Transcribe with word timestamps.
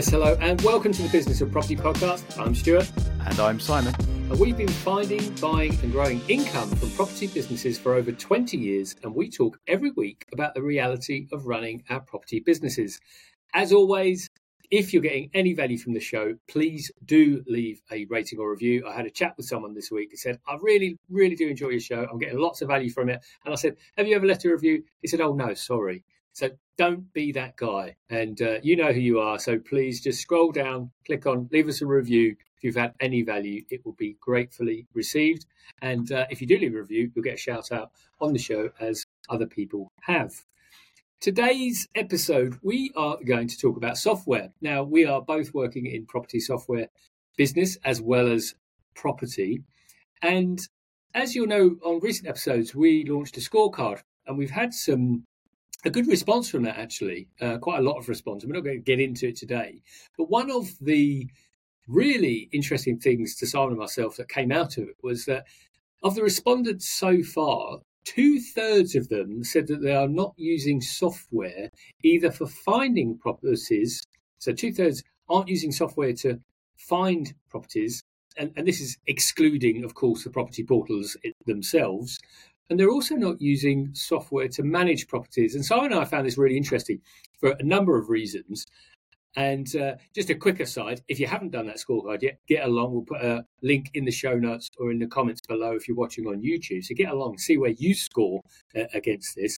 Yes, 0.00 0.08
hello, 0.08 0.34
and 0.40 0.58
welcome 0.62 0.92
to 0.92 1.02
the 1.02 1.10
Business 1.10 1.42
of 1.42 1.52
Property 1.52 1.76
podcast. 1.76 2.40
I'm 2.40 2.54
Stuart. 2.54 2.90
And 3.26 3.38
I'm 3.38 3.60
Simon. 3.60 3.94
And 4.30 4.40
we've 4.40 4.56
been 4.56 4.66
finding, 4.66 5.30
buying, 5.34 5.78
and 5.82 5.92
growing 5.92 6.22
income 6.26 6.70
from 6.70 6.90
property 6.92 7.26
businesses 7.26 7.78
for 7.78 7.92
over 7.92 8.10
20 8.10 8.56
years, 8.56 8.96
and 9.02 9.14
we 9.14 9.28
talk 9.28 9.58
every 9.66 9.90
week 9.90 10.24
about 10.32 10.54
the 10.54 10.62
reality 10.62 11.26
of 11.32 11.44
running 11.44 11.82
our 11.90 12.00
property 12.00 12.40
businesses. 12.40 12.98
As 13.52 13.74
always, 13.74 14.26
if 14.70 14.94
you're 14.94 15.02
getting 15.02 15.28
any 15.34 15.52
value 15.52 15.76
from 15.76 15.92
the 15.92 16.00
show, 16.00 16.34
please 16.48 16.90
do 17.04 17.44
leave 17.46 17.82
a 17.92 18.06
rating 18.06 18.38
or 18.38 18.50
review. 18.50 18.86
I 18.88 18.94
had 18.94 19.04
a 19.04 19.10
chat 19.10 19.34
with 19.36 19.44
someone 19.44 19.74
this 19.74 19.90
week 19.90 20.12
who 20.12 20.16
said, 20.16 20.38
I 20.48 20.56
really, 20.62 20.96
really 21.10 21.36
do 21.36 21.46
enjoy 21.46 21.68
your 21.68 21.80
show. 21.80 22.06
I'm 22.10 22.18
getting 22.18 22.38
lots 22.38 22.62
of 22.62 22.68
value 22.68 22.88
from 22.88 23.10
it. 23.10 23.22
And 23.44 23.52
I 23.52 23.56
said, 23.58 23.76
Have 23.98 24.08
you 24.08 24.16
ever 24.16 24.24
left 24.24 24.46
a 24.46 24.50
review? 24.50 24.82
He 25.02 25.08
said, 25.08 25.20
Oh, 25.20 25.34
no, 25.34 25.52
sorry. 25.52 26.04
So 26.32 26.50
don't 26.78 27.12
be 27.12 27.32
that 27.32 27.56
guy. 27.56 27.96
And 28.08 28.40
uh, 28.40 28.58
you 28.62 28.76
know 28.76 28.92
who 28.92 29.00
you 29.00 29.20
are. 29.20 29.38
So 29.38 29.58
please 29.58 30.00
just 30.00 30.20
scroll 30.20 30.52
down, 30.52 30.90
click 31.06 31.26
on, 31.26 31.48
leave 31.52 31.68
us 31.68 31.82
a 31.82 31.86
review. 31.86 32.36
If 32.56 32.64
you've 32.64 32.76
had 32.76 32.94
any 33.00 33.22
value, 33.22 33.64
it 33.70 33.84
will 33.84 33.94
be 33.94 34.16
gratefully 34.20 34.86
received. 34.94 35.46
And 35.82 36.10
uh, 36.12 36.26
if 36.30 36.40
you 36.40 36.46
do 36.46 36.58
leave 36.58 36.74
a 36.74 36.80
review, 36.80 37.10
you'll 37.14 37.24
get 37.24 37.34
a 37.34 37.38
shout 37.38 37.72
out 37.72 37.90
on 38.20 38.32
the 38.32 38.38
show 38.38 38.70
as 38.80 39.04
other 39.28 39.46
people 39.46 39.90
have. 40.02 40.32
Today's 41.20 41.86
episode, 41.94 42.58
we 42.62 42.92
are 42.96 43.18
going 43.26 43.48
to 43.48 43.58
talk 43.58 43.76
about 43.76 43.98
software. 43.98 44.50
Now, 44.62 44.82
we 44.82 45.04
are 45.04 45.20
both 45.20 45.52
working 45.52 45.84
in 45.84 46.06
property 46.06 46.40
software 46.40 46.88
business 47.36 47.76
as 47.84 48.00
well 48.00 48.26
as 48.26 48.54
property. 48.94 49.62
And 50.22 50.60
as 51.14 51.34
you'll 51.34 51.46
know, 51.46 51.76
on 51.84 52.00
recent 52.00 52.28
episodes, 52.28 52.74
we 52.74 53.04
launched 53.04 53.36
a 53.36 53.40
scorecard 53.40 54.00
and 54.26 54.38
we've 54.38 54.50
had 54.50 54.72
some 54.72 55.24
a 55.84 55.90
good 55.90 56.06
response 56.06 56.50
from 56.50 56.62
that 56.62 56.78
actually 56.78 57.28
uh, 57.40 57.58
quite 57.58 57.78
a 57.78 57.82
lot 57.82 57.98
of 57.98 58.08
response 58.08 58.44
we're 58.44 58.52
not 58.52 58.64
going 58.64 58.76
to 58.76 58.82
get 58.82 59.00
into 59.00 59.28
it 59.28 59.36
today 59.36 59.80
but 60.18 60.30
one 60.30 60.50
of 60.50 60.68
the 60.80 61.26
really 61.88 62.48
interesting 62.52 62.98
things 62.98 63.34
to 63.34 63.46
simon 63.46 63.70
and 63.70 63.78
myself 63.78 64.16
that 64.16 64.28
came 64.28 64.52
out 64.52 64.76
of 64.76 64.84
it 64.84 64.96
was 65.02 65.24
that 65.24 65.44
of 66.02 66.14
the 66.14 66.22
respondents 66.22 66.88
so 66.88 67.22
far 67.22 67.78
two 68.04 68.40
thirds 68.40 68.94
of 68.94 69.08
them 69.08 69.44
said 69.44 69.66
that 69.68 69.82
they 69.82 69.94
are 69.94 70.08
not 70.08 70.34
using 70.36 70.80
software 70.80 71.70
either 72.02 72.30
for 72.30 72.46
finding 72.46 73.18
properties. 73.18 74.02
So 74.38 74.52
two 74.52 74.72
thirds 74.72 75.02
aren't 75.28 75.48
using 75.48 75.72
software 75.72 76.12
to 76.14 76.40
find 76.76 77.32
properties. 77.50 78.02
And, 78.36 78.52
and 78.56 78.66
this 78.66 78.80
is 78.80 78.96
excluding, 79.06 79.84
of 79.84 79.94
course, 79.94 80.24
the 80.24 80.30
property 80.30 80.64
portals 80.64 81.16
themselves. 81.46 82.18
And 82.70 82.78
they're 82.78 82.90
also 82.90 83.16
not 83.16 83.40
using 83.40 83.90
software 83.94 84.48
to 84.48 84.62
manage 84.62 85.08
properties. 85.08 85.54
And 85.54 85.64
Simon 85.64 85.92
and 85.92 86.00
I 86.00 86.04
found 86.04 86.26
this 86.26 86.38
really 86.38 86.56
interesting 86.56 87.00
for 87.38 87.50
a 87.50 87.62
number 87.62 87.98
of 87.98 88.08
reasons. 88.08 88.66
And 89.36 89.74
uh, 89.76 89.94
just 90.14 90.30
a 90.30 90.34
quick 90.34 90.60
aside 90.60 91.02
if 91.08 91.20
you 91.20 91.26
haven't 91.26 91.50
done 91.50 91.66
that 91.66 91.76
scorecard 91.76 92.22
yet, 92.22 92.38
get 92.48 92.64
along. 92.64 92.92
We'll 92.92 93.02
put 93.02 93.22
a 93.22 93.44
link 93.62 93.90
in 93.94 94.04
the 94.04 94.10
show 94.10 94.34
notes 94.34 94.70
or 94.78 94.90
in 94.90 94.98
the 94.98 95.06
comments 95.06 95.40
below 95.40 95.72
if 95.72 95.86
you're 95.86 95.96
watching 95.96 96.26
on 96.26 96.42
YouTube. 96.42 96.84
So 96.84 96.94
get 96.94 97.10
along, 97.10 97.38
see 97.38 97.58
where 97.58 97.70
you 97.70 97.94
score 97.94 98.40
uh, 98.76 98.84
against 98.94 99.36
this. 99.36 99.56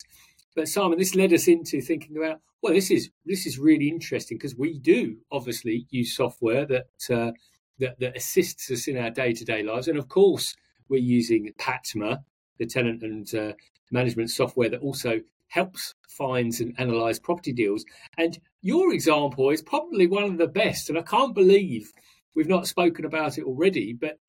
But 0.56 0.68
Simon, 0.68 0.98
this 0.98 1.16
led 1.16 1.32
us 1.32 1.48
into 1.48 1.80
thinking 1.82 2.18
about 2.18 2.40
well, 2.62 2.74
this 2.74 2.92
is 2.92 3.10
this 3.26 3.46
is 3.46 3.58
really 3.58 3.90
interesting 3.90 4.38
because 4.38 4.56
we 4.56 4.78
do 4.80 5.18
obviously 5.32 5.88
use 5.90 6.16
software 6.16 6.66
that, 6.66 6.86
uh, 7.10 7.32
that 7.80 8.00
that 8.00 8.16
assists 8.16 8.70
us 8.70 8.88
in 8.88 8.98
our 8.98 9.10
day 9.10 9.34
to 9.34 9.44
day 9.44 9.64
lives, 9.64 9.88
and 9.88 9.98
of 9.98 10.08
course 10.08 10.56
we're 10.88 11.02
using 11.02 11.52
Patma, 11.58 12.24
the 12.62 12.68
tenant 12.68 13.02
and 13.02 13.34
uh, 13.34 13.54
management 13.92 14.30
software 14.30 14.70
that 14.70 14.82
also 14.82 15.20
helps 15.48 15.96
finds 16.08 16.62
and 16.62 16.76
analyze 16.78 17.20
property 17.20 17.52
deals. 17.52 17.84
And 18.18 18.40
your 18.62 18.94
example 18.94 19.50
is 19.50 19.64
probably 19.64 20.06
one 20.06 20.24
of 20.24 20.38
the 20.38 20.48
best. 20.48 20.88
And 20.88 20.98
I 20.98 21.02
can't 21.02 21.34
believe 21.34 21.92
we've 22.36 22.48
not 22.48 22.68
spoken 22.68 23.04
about 23.04 23.40
it 23.40 23.46
already, 23.46 23.94
but 23.94 24.20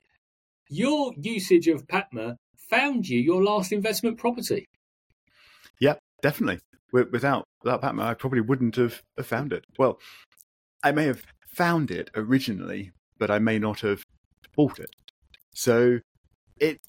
your 0.70 1.12
usage 1.18 1.68
of 1.68 1.86
Patma 1.86 2.38
found 2.70 3.06
you 3.06 3.20
your 3.20 3.44
last 3.44 3.70
investment 3.70 4.16
property. 4.16 4.66
Yeah, 5.78 5.96
definitely. 6.22 6.60
Without 6.90 7.44
without 7.62 7.82
Patma, 7.82 8.04
I 8.04 8.14
probably 8.14 8.40
wouldn't 8.40 8.76
have 8.76 9.02
found 9.22 9.52
it. 9.52 9.64
Well, 9.78 9.98
I 10.82 10.92
may 10.92 11.04
have 11.04 11.22
found 11.54 11.90
it 11.90 12.10
originally, 12.14 12.92
but 13.18 13.30
I 13.30 13.38
may 13.38 13.58
not 13.58 13.80
have 13.80 14.02
bought 14.56 14.78
it. 14.78 14.90
So, 15.54 16.00
it 16.58 16.80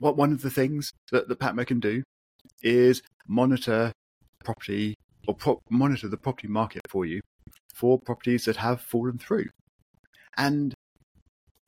what 0.00 0.16
one 0.16 0.32
of 0.32 0.42
the 0.42 0.50
things 0.50 0.92
that 1.12 1.28
the 1.28 1.36
Patma 1.36 1.64
can 1.64 1.78
do 1.78 2.02
is 2.62 3.02
monitor 3.28 3.92
property 4.44 4.94
or 5.28 5.34
pro- 5.34 5.60
monitor 5.70 6.08
the 6.08 6.16
property 6.16 6.48
market 6.48 6.82
for 6.88 7.04
you 7.04 7.20
for 7.74 7.98
properties 7.98 8.46
that 8.46 8.56
have 8.56 8.80
fallen 8.80 9.18
through. 9.18 9.46
And 10.36 10.74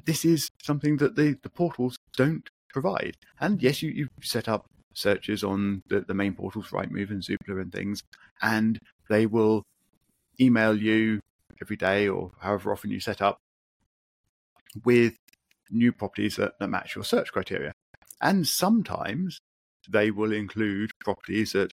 this 0.05 0.25
is 0.25 0.49
something 0.63 0.97
that 0.97 1.15
the, 1.15 1.37
the 1.43 1.51
portals 1.51 1.97
don't 2.17 2.49
provide. 2.71 3.15
And 3.41 3.63
yes, 3.63 3.83
you, 3.83 3.91
you 3.91 4.09
set 4.23 4.49
up 4.49 4.67
searches 4.95 5.45
on 5.45 5.83
the, 5.89 6.01
the 6.01 6.15
main 6.15 6.35
portals, 6.35 6.69
Rightmove 6.69 7.11
and 7.11 7.23
Zoopla 7.23 7.61
and 7.61 7.73
things, 7.73 8.03
and 8.41 8.79
they 9.09 9.27
will 9.27 9.63
email 10.41 10.77
you 10.77 11.21
every 11.61 11.77
day 11.77 12.09
or 12.09 12.33
however 12.41 12.73
often 12.73 12.91
you 12.91 13.01
set 13.01 13.23
up 13.23 13.39
with 14.85 15.15
new 15.71 15.93
properties 15.93 16.37
that, 16.37 16.59
that 16.59 16.69
match 16.69 16.95
your 16.95 17.05
search 17.05 17.33
criteria. 17.33 17.73
And 18.23 18.47
sometimes 18.47 19.41
they 19.91 20.11
will 20.11 20.33
include 20.33 20.93
properties 21.01 21.53
that 21.53 21.73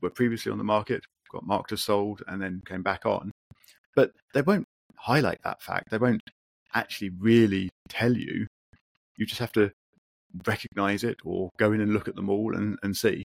were 0.00 0.10
previously 0.10 0.52
on 0.52 0.58
the 0.58 0.64
market, 0.64 1.04
got 1.30 1.44
marked 1.44 1.72
as 1.72 1.82
sold, 1.82 2.22
and 2.26 2.40
then 2.40 2.62
came 2.64 2.82
back 2.82 3.04
on. 3.04 3.32
But 3.96 4.12
they 4.32 4.42
won't 4.42 4.66
highlight 4.96 5.40
that 5.42 5.60
fact. 5.60 5.90
They 5.90 5.98
won't 5.98 6.22
actually 6.74 7.10
really 7.18 7.70
tell 7.88 8.12
you. 8.12 8.46
You 9.16 9.26
just 9.26 9.40
have 9.40 9.52
to 9.52 9.72
recognize 10.46 11.02
it 11.02 11.18
or 11.24 11.50
go 11.58 11.72
in 11.72 11.80
and 11.80 11.92
look 11.92 12.08
at 12.08 12.14
them 12.14 12.30
all 12.30 12.56
and, 12.56 12.78
and 12.82 12.96
see. 12.96 13.24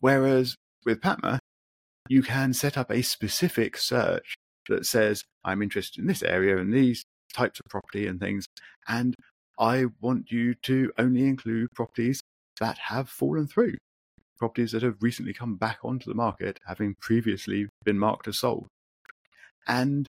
Whereas 0.00 0.54
with 0.84 1.02
Patma, 1.02 1.40
you 2.08 2.22
can 2.22 2.54
set 2.54 2.78
up 2.78 2.90
a 2.90 3.02
specific 3.02 3.76
search 3.76 4.36
that 4.68 4.86
says, 4.86 5.24
I'm 5.44 5.62
interested 5.62 6.00
in 6.00 6.06
this 6.06 6.22
area 6.22 6.56
and 6.56 6.72
these 6.72 7.02
types 7.34 7.58
of 7.58 7.66
property 7.68 8.06
and 8.06 8.20
things, 8.20 8.46
and 8.86 9.14
I 9.58 9.86
want 10.00 10.30
you 10.30 10.54
to 10.54 10.92
only 10.98 11.24
include 11.24 11.72
properties 11.74 12.20
that 12.60 12.78
have 12.78 13.08
fallen 13.08 13.46
through 13.46 13.74
properties 14.38 14.72
that 14.72 14.82
have 14.82 15.02
recently 15.02 15.34
come 15.34 15.56
back 15.56 15.80
onto 15.82 16.08
the 16.08 16.14
market, 16.14 16.60
having 16.66 16.94
previously 17.00 17.68
been 17.84 17.98
marked 17.98 18.28
as 18.28 18.38
sold. 18.38 18.68
And 19.66 20.06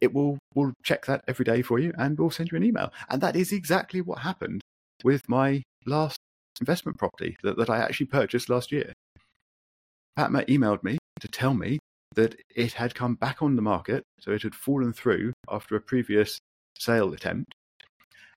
it 0.00 0.14
will 0.14 0.38
will 0.54 0.72
check 0.82 1.06
that 1.06 1.24
every 1.26 1.44
day 1.44 1.62
for 1.62 1.78
you 1.78 1.92
and 1.98 2.18
will 2.18 2.30
send 2.30 2.50
you 2.50 2.56
an 2.56 2.64
email. 2.64 2.92
And 3.10 3.20
that 3.20 3.36
is 3.36 3.52
exactly 3.52 4.00
what 4.00 4.20
happened 4.20 4.62
with 5.04 5.28
my 5.28 5.62
last 5.84 6.18
investment 6.60 6.98
property 6.98 7.36
that, 7.42 7.56
that 7.58 7.68
I 7.68 7.78
actually 7.78 8.06
purchased 8.06 8.48
last 8.48 8.72
year. 8.72 8.92
Patma 10.16 10.42
emailed 10.42 10.82
me 10.82 10.98
to 11.20 11.28
tell 11.28 11.52
me 11.52 11.78
that 12.14 12.36
it 12.54 12.74
had 12.74 12.94
come 12.94 13.14
back 13.14 13.42
on 13.42 13.56
the 13.56 13.62
market, 13.62 14.02
so 14.20 14.30
it 14.30 14.42
had 14.42 14.54
fallen 14.54 14.92
through 14.92 15.32
after 15.50 15.76
a 15.76 15.80
previous 15.80 16.38
sale 16.78 17.12
attempt. 17.12 17.52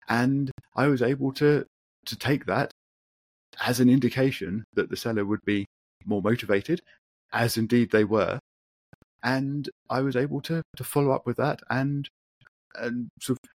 And 0.09 0.52
I 0.75 0.88
was 0.88 1.02
able 1.02 1.31
to 1.34 1.66
to 2.06 2.16
take 2.18 2.46
that 2.47 2.72
as 3.62 3.80
an 3.80 3.90
indication 3.90 4.64
that 4.74 4.90
the 4.90 4.97
seller 4.97 5.25
would 5.25 5.44
be 5.46 5.66
more 6.06 6.22
motivated, 6.22 6.81
as 7.31 7.58
indeed 7.58 7.92
they 7.92 8.03
were. 8.03 8.40
And 9.22 9.70
I 9.90 10.02
was 10.02 10.16
able 10.16 10.42
to, 10.42 10.62
to 10.78 10.84
follow 10.84 11.12
up 11.12 11.25
with 11.25 11.38
that 11.38 11.62
and 11.70 12.08
and 12.75 13.09
sort 13.22 13.38
of 13.44 13.50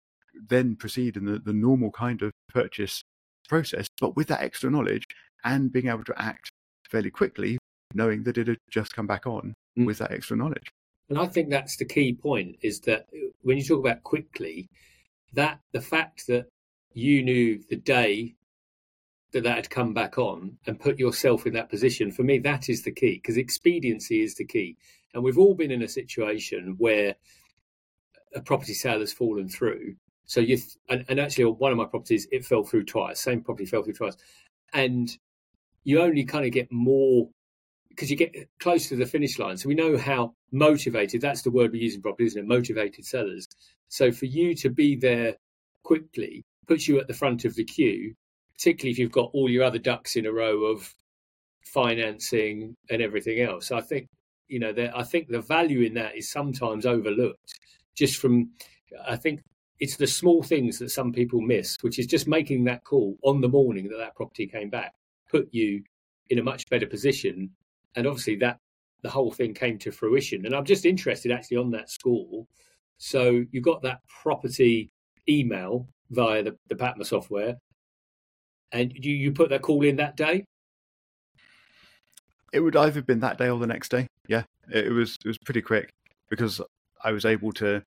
then 0.48 0.76
proceed 0.76 1.18
in 1.18 1.26
the, 1.26 1.40
the 1.40 1.54
normal 1.54 1.92
kind 1.92 2.22
of 2.22 2.32
purchase 2.50 3.02
process, 3.48 3.88
but 4.00 4.16
with 4.16 4.28
that 4.28 4.42
extra 4.42 4.70
knowledge 4.70 5.06
and 5.44 5.72
being 5.72 5.88
able 5.88 6.06
to 6.06 6.22
act 6.22 6.50
fairly 6.90 7.12
quickly, 7.12 7.58
knowing 7.94 8.24
that 8.24 8.38
it 8.38 8.48
had 8.48 8.58
just 8.70 8.94
come 8.96 9.08
back 9.08 9.28
on 9.28 9.54
mm. 9.78 9.86
with 9.86 9.98
that 9.98 10.12
extra 10.12 10.38
knowledge. 10.38 10.72
And 11.10 11.20
I 11.20 11.28
think 11.28 11.50
that's 11.50 11.76
the 11.76 11.86
key 11.86 12.14
point 12.14 12.56
is 12.62 12.80
that 12.82 13.08
when 13.42 13.58
you 13.58 13.64
talk 13.64 13.80
about 13.80 14.04
quickly, 14.04 14.70
that 15.34 15.60
the 15.72 15.82
fact 15.82 16.28
that 16.28 16.48
you 16.94 17.24
knew 17.24 17.62
the 17.70 17.78
day 17.78 18.36
that 19.32 19.44
that 19.44 19.56
had 19.56 19.70
come 19.70 19.94
back 19.94 20.18
on 20.18 20.58
and 20.68 20.80
put 20.80 21.00
yourself 21.00 21.46
in 21.46 21.54
that 21.54 21.70
position 21.70 22.12
for 22.12 22.24
me 22.24 22.38
that 22.38 22.70
is 22.70 22.84
the 22.84 22.92
key 22.92 23.16
because 23.16 23.38
expediency 23.38 24.22
is 24.22 24.36
the 24.36 24.46
key. 24.46 24.78
And 25.14 25.24
we've 25.24 25.38
all 25.38 25.56
been 25.56 25.72
in 25.72 25.84
a 25.84 25.88
situation 25.88 26.76
where 26.78 27.16
a 28.36 28.42
property 28.42 28.74
sale 28.74 29.00
has 29.00 29.14
fallen 29.14 29.50
through. 29.50 29.96
So 30.26 30.40
you 30.40 30.58
th- 30.58 30.78
and, 30.90 31.06
and, 31.10 31.20
actually 31.20 31.46
on 31.46 31.54
one 31.54 31.72
of 31.72 31.78
my 31.78 31.86
properties 31.86 32.28
it 32.32 32.46
fell 32.46 32.64
through 32.64 32.86
twice 32.86 33.20
same 33.20 33.42
property 33.42 33.66
fell 33.66 33.84
through 33.84 33.94
twice. 33.94 34.18
And 34.74 35.10
you 35.84 36.02
only 36.02 36.24
kind 36.24 36.46
of 36.46 36.52
get 36.52 36.72
more 36.72 37.30
because 37.92 38.10
you 38.10 38.18
get 38.18 38.34
close 38.60 38.90
to 38.90 38.96
the 38.96 39.06
finish 39.06 39.38
line 39.38 39.58
so 39.58 39.68
we 39.68 39.76
know 39.76 39.98
how 39.98 40.34
motivated 40.52 41.22
that's 41.22 41.42
the 41.42 41.52
word 41.52 41.72
we 41.72 41.80
use 41.80 41.96
in 41.96 42.02
property 42.02 42.26
isn't 42.26 42.44
it 42.44 42.48
motivated 42.48 43.06
sellers 43.06 43.48
so 43.88 44.12
for 44.12 44.26
you 44.26 44.56
to 44.56 44.70
be 44.70 44.96
there 44.96 45.36
quickly 45.84 46.44
puts 46.68 46.88
you 46.88 47.00
at 47.00 47.08
the 47.08 47.14
front 47.14 47.46
of 47.46 47.56
the 47.56 47.64
queue 47.64 48.14
particularly 48.58 48.92
if 48.92 49.00
you've 49.00 49.12
got 49.12 49.30
all 49.34 49.50
your 49.50 49.64
other 49.64 49.80
ducks 49.80 50.16
in 50.16 50.26
a 50.26 50.32
row 50.32 50.66
of 50.66 50.94
financing 51.64 52.76
and 52.90 53.02
everything 53.02 53.42
else. 53.42 53.72
I 53.72 53.82
think 53.82 54.08
you 54.48 54.60
know, 54.60 54.74
I 54.94 55.04
think 55.04 55.30
the 55.30 55.42
value 55.42 55.82
in 55.82 55.94
that 55.94 56.18
is 56.18 56.30
sometimes 56.30 56.86
overlooked. 56.86 57.58
Just 57.96 58.18
from, 58.18 58.52
I 59.08 59.16
think 59.16 59.42
it's 59.80 59.96
the 59.96 60.08
small 60.08 60.44
things 60.44 60.78
that 60.80 60.92
some 60.92 61.14
people 61.14 61.40
miss, 61.40 61.78
which 61.82 61.98
is 61.98 62.06
just 62.06 62.28
making 62.28 62.66
that 62.66 62.84
call 62.84 63.18
on 63.24 63.40
the 63.40 63.48
morning 63.48 63.88
that 63.88 63.98
that 63.98 64.16
property 64.16 64.48
came 64.48 64.70
back, 64.70 64.94
put 65.30 65.48
you 65.54 65.82
in 66.30 66.38
a 66.38 66.44
much 66.44 66.68
better 66.70 66.86
position. 66.86 67.50
And 67.96 68.08
obviously, 68.08 68.36
that 68.38 68.58
the 69.02 69.10
whole 69.10 69.32
thing 69.32 69.54
came 69.54 69.78
to 69.80 69.92
fruition. 69.92 70.46
And 70.46 70.56
I'm 70.56 70.66
just 70.66 70.86
interested 70.86 71.32
actually 71.32 71.58
on 71.58 71.72
that 71.72 71.90
score. 71.90 72.46
So 72.98 73.44
you 73.52 73.62
got 73.62 73.82
that 73.82 74.00
property 74.22 74.92
email 75.28 75.88
via 76.12 76.44
the, 76.44 76.56
the 76.68 76.76
PATMA 76.76 77.06
software, 77.06 77.58
and 78.72 78.94
you, 78.94 79.14
you 79.14 79.32
put 79.32 79.50
that 79.50 79.62
call 79.62 79.84
in 79.84 79.96
that 79.98 80.16
day. 80.16 80.46
It 82.54 82.60
would 82.60 82.76
either 82.76 82.96
have 82.96 83.08
been 83.08 83.22
that 83.22 83.38
day 83.38 83.50
or 83.50 83.60
the 83.60 83.68
next 83.68 83.90
day. 83.90 84.08
Yeah, 84.28 84.44
it, 84.72 84.88
it 84.88 84.92
was 84.92 85.16
it 85.24 85.28
was 85.28 85.38
pretty 85.40 85.62
quick 85.62 85.90
because 86.30 86.62
I 87.04 87.12
was 87.12 87.26
able 87.26 87.52
to 87.54 87.82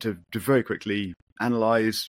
to, 0.00 0.18
to 0.32 0.38
very 0.38 0.62
quickly 0.62 1.14
analyze 1.40 2.08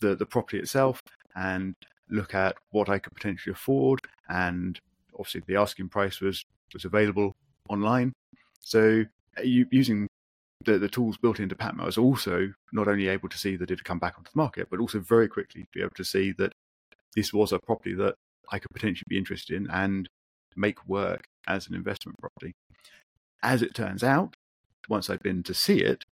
the, 0.00 0.16
the 0.16 0.26
property 0.26 0.58
itself 0.58 1.00
and 1.36 1.74
look 2.08 2.34
at 2.34 2.56
what 2.70 2.88
I 2.88 2.98
could 2.98 3.14
potentially 3.14 3.52
afford. 3.52 4.00
And 4.28 4.78
obviously, 5.20 5.42
the 5.46 5.56
asking 5.56 5.88
price 5.88 6.20
was, 6.20 6.44
was 6.74 6.84
available 6.84 7.36
online. 7.68 8.12
So, 8.60 9.04
uh, 9.38 9.42
you, 9.42 9.66
using 9.70 10.08
the, 10.64 10.78
the 10.78 10.88
tools 10.88 11.16
built 11.16 11.40
into 11.40 11.54
PATMA, 11.54 11.82
I 11.82 11.86
was 11.86 11.98
also 11.98 12.52
not 12.72 12.88
only 12.88 13.08
able 13.08 13.28
to 13.28 13.38
see 13.38 13.56
that 13.56 13.70
it 13.70 13.78
had 13.78 13.84
come 13.84 13.98
back 13.98 14.14
onto 14.18 14.30
the 14.32 14.38
market, 14.38 14.68
but 14.70 14.80
also 14.80 14.98
very 14.98 15.28
quickly 15.28 15.62
to 15.62 15.68
be 15.72 15.80
able 15.80 15.94
to 15.96 16.04
see 16.04 16.32
that 16.32 16.52
this 17.14 17.32
was 17.32 17.52
a 17.52 17.58
property 17.58 17.94
that 17.94 18.14
I 18.50 18.58
could 18.58 18.70
potentially 18.72 19.06
be 19.08 19.18
interested 19.18 19.56
in 19.56 19.70
and 19.70 20.08
make 20.56 20.86
work 20.88 21.24
as 21.46 21.68
an 21.68 21.74
investment 21.74 22.18
property. 22.18 22.54
As 23.42 23.62
it 23.62 23.74
turns 23.74 24.02
out, 24.02 24.34
once 24.88 25.08
I'd 25.08 25.22
been 25.22 25.42
to 25.44 25.54
see 25.54 25.80
it, 25.80 26.04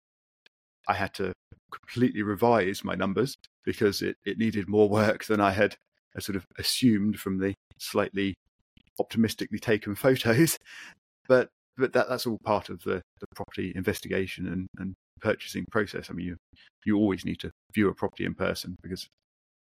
I 0.87 0.95
had 0.95 1.13
to 1.15 1.33
completely 1.71 2.23
revise 2.23 2.85
my 2.85 2.95
numbers 2.95 3.37
because 3.65 4.01
it, 4.01 4.17
it 4.25 4.39
needed 4.39 4.69
more 4.69 4.89
work 5.01 5.25
than 5.25 5.41
I 5.41 5.51
had 5.51 5.77
uh, 6.17 6.21
sort 6.21 6.37
of 6.37 6.47
assumed 6.59 7.21
from 7.21 7.39
the 7.39 7.55
slightly 7.79 8.35
optimistically 8.99 9.59
taken 9.59 9.95
photos. 10.06 10.59
But 11.29 11.49
but 11.77 11.93
that, 11.93 12.09
that's 12.09 12.27
all 12.27 12.39
part 12.45 12.71
of 12.71 12.83
the, 12.83 13.00
the 13.21 13.27
property 13.37 13.73
investigation 13.77 14.49
and, 14.49 14.67
and 14.79 14.95
purchasing 15.21 15.65
process. 15.71 16.09
I 16.11 16.15
mean, 16.15 16.27
you 16.27 16.37
you 16.85 16.97
always 16.97 17.25
need 17.25 17.41
to 17.41 17.50
view 17.75 17.89
a 17.89 17.95
property 17.95 18.25
in 18.25 18.35
person 18.35 18.77
because 18.83 19.06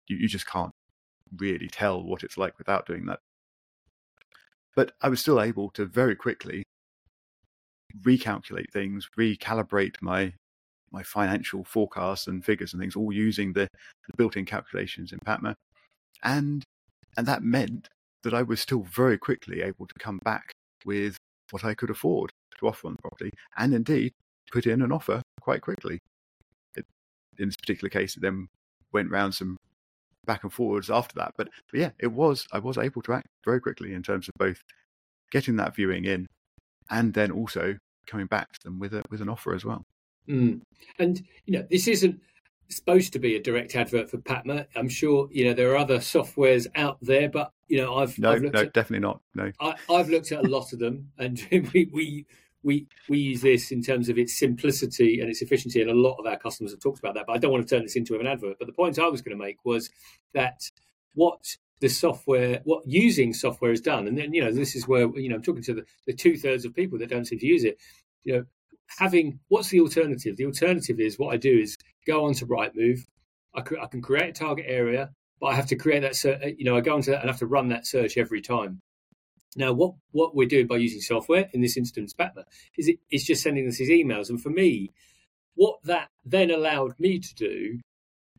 you, 0.07 0.17
you 0.17 0.27
just 0.27 0.47
can't 0.47 0.71
really 1.37 1.67
tell 1.67 2.03
what 2.03 2.23
it's 2.23 2.37
like 2.37 2.57
without 2.57 2.85
doing 2.85 3.05
that. 3.07 3.19
But 4.75 4.93
I 5.01 5.09
was 5.09 5.21
still 5.21 5.41
able 5.41 5.69
to 5.71 5.85
very 5.85 6.15
quickly 6.15 6.63
recalculate 8.01 8.71
things, 8.71 9.09
recalibrate 9.17 9.95
my 10.01 10.33
my 10.91 11.01
financial 11.01 11.63
forecasts 11.63 12.27
and 12.27 12.45
figures 12.45 12.71
and 12.71 12.79
things, 12.79 12.95
all 12.95 13.11
using 13.11 13.53
the, 13.53 13.67
the 14.07 14.13
built-in 14.15 14.45
calculations 14.45 15.11
in 15.11 15.19
PATMA, 15.19 15.55
and 16.23 16.63
and 17.17 17.25
that 17.27 17.43
meant 17.43 17.89
that 18.23 18.33
I 18.33 18.41
was 18.41 18.61
still 18.61 18.83
very 18.83 19.17
quickly 19.17 19.61
able 19.61 19.87
to 19.87 19.93
come 19.99 20.19
back 20.23 20.51
with 20.85 21.17
what 21.51 21.63
I 21.63 21.73
could 21.73 21.89
afford 21.89 22.31
to 22.59 22.67
offer 22.67 22.87
on 22.87 22.93
the 22.93 23.01
property, 23.01 23.31
and 23.57 23.73
indeed 23.73 24.13
put 24.51 24.65
in 24.65 24.81
an 24.81 24.91
offer 24.91 25.21
quite 25.41 25.61
quickly. 25.61 25.99
It, 26.75 26.85
in 27.37 27.49
this 27.49 27.57
particular 27.57 27.89
case, 27.89 28.15
it 28.15 28.21
then 28.21 28.47
went 28.91 29.11
round 29.11 29.35
some 29.35 29.57
back 30.25 30.43
and 30.43 30.53
forwards 30.53 30.89
after 30.89 31.15
that, 31.15 31.33
but, 31.37 31.49
but 31.71 31.79
yeah, 31.79 31.89
it 31.99 32.11
was 32.11 32.47
I 32.51 32.59
was 32.59 32.77
able 32.77 33.01
to 33.03 33.13
act 33.13 33.27
very 33.43 33.59
quickly 33.59 33.93
in 33.93 34.03
terms 34.03 34.27
of 34.27 34.33
both 34.37 34.61
getting 35.31 35.57
that 35.57 35.75
viewing 35.75 36.05
in, 36.05 36.27
and 36.89 37.13
then 37.13 37.31
also 37.31 37.77
coming 38.05 38.27
back 38.27 38.51
to 38.53 38.59
them 38.63 38.79
with 38.79 38.93
a 38.93 39.03
with 39.09 39.21
an 39.21 39.29
offer 39.29 39.53
as 39.53 39.65
well. 39.65 39.83
Mm. 40.27 40.61
And 40.99 41.21
you 41.45 41.57
know, 41.57 41.67
this 41.69 41.87
isn't 41.87 42.19
supposed 42.75 43.13
to 43.13 43.19
be 43.19 43.35
a 43.35 43.41
direct 43.41 43.75
advert 43.75 44.09
for 44.09 44.17
PATMA. 44.17 44.67
I'm 44.75 44.89
sure 44.89 45.27
you 45.31 45.45
know 45.45 45.53
there 45.53 45.71
are 45.71 45.77
other 45.77 45.97
softwares 45.97 46.67
out 46.75 46.97
there, 47.01 47.29
but 47.29 47.51
you 47.67 47.77
know, 47.77 47.95
I've 47.95 48.17
no, 48.19 48.31
I've 48.31 48.41
no, 48.41 48.49
at, 48.61 48.73
definitely 48.73 48.99
not. 48.99 49.21
No, 49.35 49.51
I, 49.59 49.75
have 49.89 50.09
looked 50.09 50.31
at 50.31 50.45
a 50.45 50.47
lot 50.47 50.73
of 50.73 50.79
them, 50.79 51.11
and 51.17 51.41
we, 51.51 51.89
we 51.91 52.25
we 52.63 52.87
we 53.09 53.17
use 53.17 53.41
this 53.41 53.71
in 53.71 53.81
terms 53.81 54.09
of 54.09 54.17
its 54.17 54.37
simplicity 54.37 55.19
and 55.19 55.29
its 55.29 55.41
efficiency, 55.41 55.81
and 55.81 55.89
a 55.89 55.95
lot 55.95 56.15
of 56.15 56.25
our 56.25 56.37
customers 56.37 56.71
have 56.71 56.79
talked 56.79 56.99
about 56.99 57.15
that. 57.15 57.25
But 57.27 57.33
I 57.33 57.37
don't 57.39 57.51
want 57.51 57.67
to 57.67 57.75
turn 57.75 57.83
this 57.83 57.95
into 57.95 58.19
an 58.19 58.27
advert. 58.27 58.57
But 58.59 58.67
the 58.67 58.73
point 58.73 58.99
I 58.99 59.07
was 59.07 59.21
going 59.21 59.37
to 59.37 59.43
make 59.43 59.57
was 59.65 59.89
that 60.33 60.61
what 61.13 61.57
the 61.81 61.89
software, 61.89 62.61
what 62.63 62.83
using 62.85 63.33
software 63.33 63.71
has 63.71 63.81
done, 63.81 64.07
and 64.07 64.17
then 64.17 64.33
you 64.33 64.43
know 64.43 64.51
this 64.51 64.75
is 64.75 64.87
where 64.87 65.07
you 65.17 65.29
know 65.29 65.35
I'm 65.35 65.43
talking 65.43 65.63
to 65.63 65.73
the, 65.73 65.85
the 66.07 66.13
two 66.13 66.37
thirds 66.37 66.65
of 66.65 66.73
people 66.73 66.97
that 66.99 67.09
don't 67.09 67.25
seem 67.25 67.39
to 67.39 67.45
use 67.45 67.63
it. 67.63 67.77
You 68.23 68.33
know, 68.33 68.45
having 68.97 69.39
what's 69.47 69.69
the 69.69 69.81
alternative? 69.81 70.37
The 70.37 70.45
alternative 70.45 70.99
is 70.99 71.17
what 71.17 71.33
I 71.33 71.37
do 71.37 71.59
is 71.59 71.77
go 72.05 72.25
on 72.25 72.33
to 72.35 72.45
Rightmove. 72.45 72.99
I, 73.55 73.59
I 73.59 73.87
can 73.87 74.01
create 74.01 74.29
a 74.29 74.33
target 74.33 74.65
area, 74.67 75.09
but 75.39 75.47
I 75.47 75.55
have 75.55 75.67
to 75.67 75.75
create 75.75 76.01
that. 76.01 76.25
Uh, 76.25 76.47
you 76.57 76.65
know, 76.65 76.75
I 76.75 76.81
go 76.81 76.95
onto 76.95 77.11
that 77.11 77.21
and 77.21 77.29
have 77.29 77.39
to 77.39 77.47
run 77.47 77.69
that 77.69 77.87
search 77.87 78.17
every 78.17 78.41
time. 78.41 78.79
Now, 79.55 79.73
what 79.73 79.93
what 80.11 80.35
we're 80.35 80.47
doing 80.47 80.67
by 80.67 80.77
using 80.77 81.01
software 81.01 81.49
in 81.53 81.61
this 81.61 81.77
instance, 81.77 82.13
PATMA, 82.13 82.43
is 82.77 82.91
it's 83.11 83.25
just 83.25 83.43
sending 83.43 83.67
us 83.67 83.77
these 83.77 83.89
emails. 83.89 84.29
And 84.29 84.41
for 84.41 84.49
me, 84.49 84.91
what 85.55 85.77
that 85.83 86.09
then 86.25 86.51
allowed 86.51 86.93
me 86.99 87.19
to 87.19 87.35
do 87.35 87.79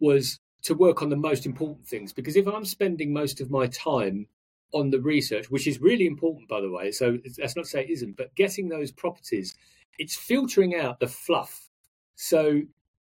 was 0.00 0.38
to 0.64 0.74
work 0.74 1.02
on 1.02 1.10
the 1.10 1.16
most 1.16 1.46
important 1.46 1.86
things. 1.86 2.12
Because 2.12 2.36
if 2.36 2.48
I'm 2.48 2.64
spending 2.64 3.12
most 3.12 3.40
of 3.40 3.50
my 3.50 3.66
time 3.68 4.26
on 4.72 4.90
the 4.90 5.00
research, 5.00 5.50
which 5.50 5.66
is 5.68 5.80
really 5.80 6.06
important, 6.06 6.48
by 6.48 6.60
the 6.60 6.70
way, 6.70 6.90
so 6.90 7.18
that's 7.38 7.54
not 7.54 7.64
to 7.64 7.70
say 7.70 7.84
it 7.84 7.90
isn't, 7.90 8.16
but 8.16 8.34
getting 8.34 8.68
those 8.68 8.90
properties 8.90 9.54
it's 9.98 10.16
filtering 10.16 10.74
out 10.74 11.00
the 11.00 11.08
fluff. 11.08 11.68
So 12.16 12.62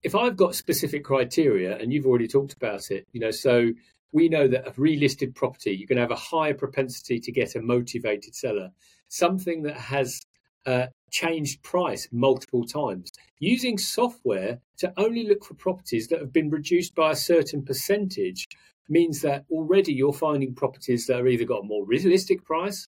if 0.04 0.16
I've 0.16 0.38
got 0.38 0.56
specific 0.56 1.04
criteria, 1.04 1.78
and 1.78 1.92
you've 1.92 2.06
already 2.06 2.28
talked 2.28 2.54
about 2.54 2.92
it, 2.92 3.08
you 3.12 3.20
know, 3.20 3.32
so 3.32 3.72
we 4.12 4.30
know 4.30 4.48
that 4.48 4.68
a 4.68 4.72
relisted 4.72 5.36
property, 5.36 5.72
you're 5.72 5.88
going 5.88 5.98
to 5.98 6.02
have 6.02 6.12
a 6.12 6.16
higher 6.16 6.54
propensity 6.54 7.20
to 7.20 7.32
get 7.32 7.56
a 7.56 7.62
motivated 7.62 8.34
seller, 8.36 8.72
something 9.08 9.64
that 9.64 9.78
has 9.78 10.22
uh, 10.66 10.88
changed 11.12 11.62
price 11.64 12.08
multiple 12.12 12.66
times. 12.66 13.12
Using 13.40 13.78
software 13.78 14.60
to 14.78 14.94
only 14.98 15.28
look 15.28 15.44
for 15.44 15.54
properties 15.54 16.08
that 16.08 16.20
have 16.20 16.34
been 16.34 16.50
reduced 16.50 16.96
by 16.96 17.12
a 17.12 17.16
certain 17.16 17.64
percentage 17.64 18.48
means 18.88 19.22
that 19.22 19.46
already 19.52 19.94
you're 19.94 20.14
finding 20.14 20.56
properties 20.56 21.06
that 21.06 21.22
are 21.22 21.28
either 21.28 21.46
got 21.46 21.64
a 21.64 21.68
more 21.68 21.86
realistic 21.86 22.44
price 22.44 22.88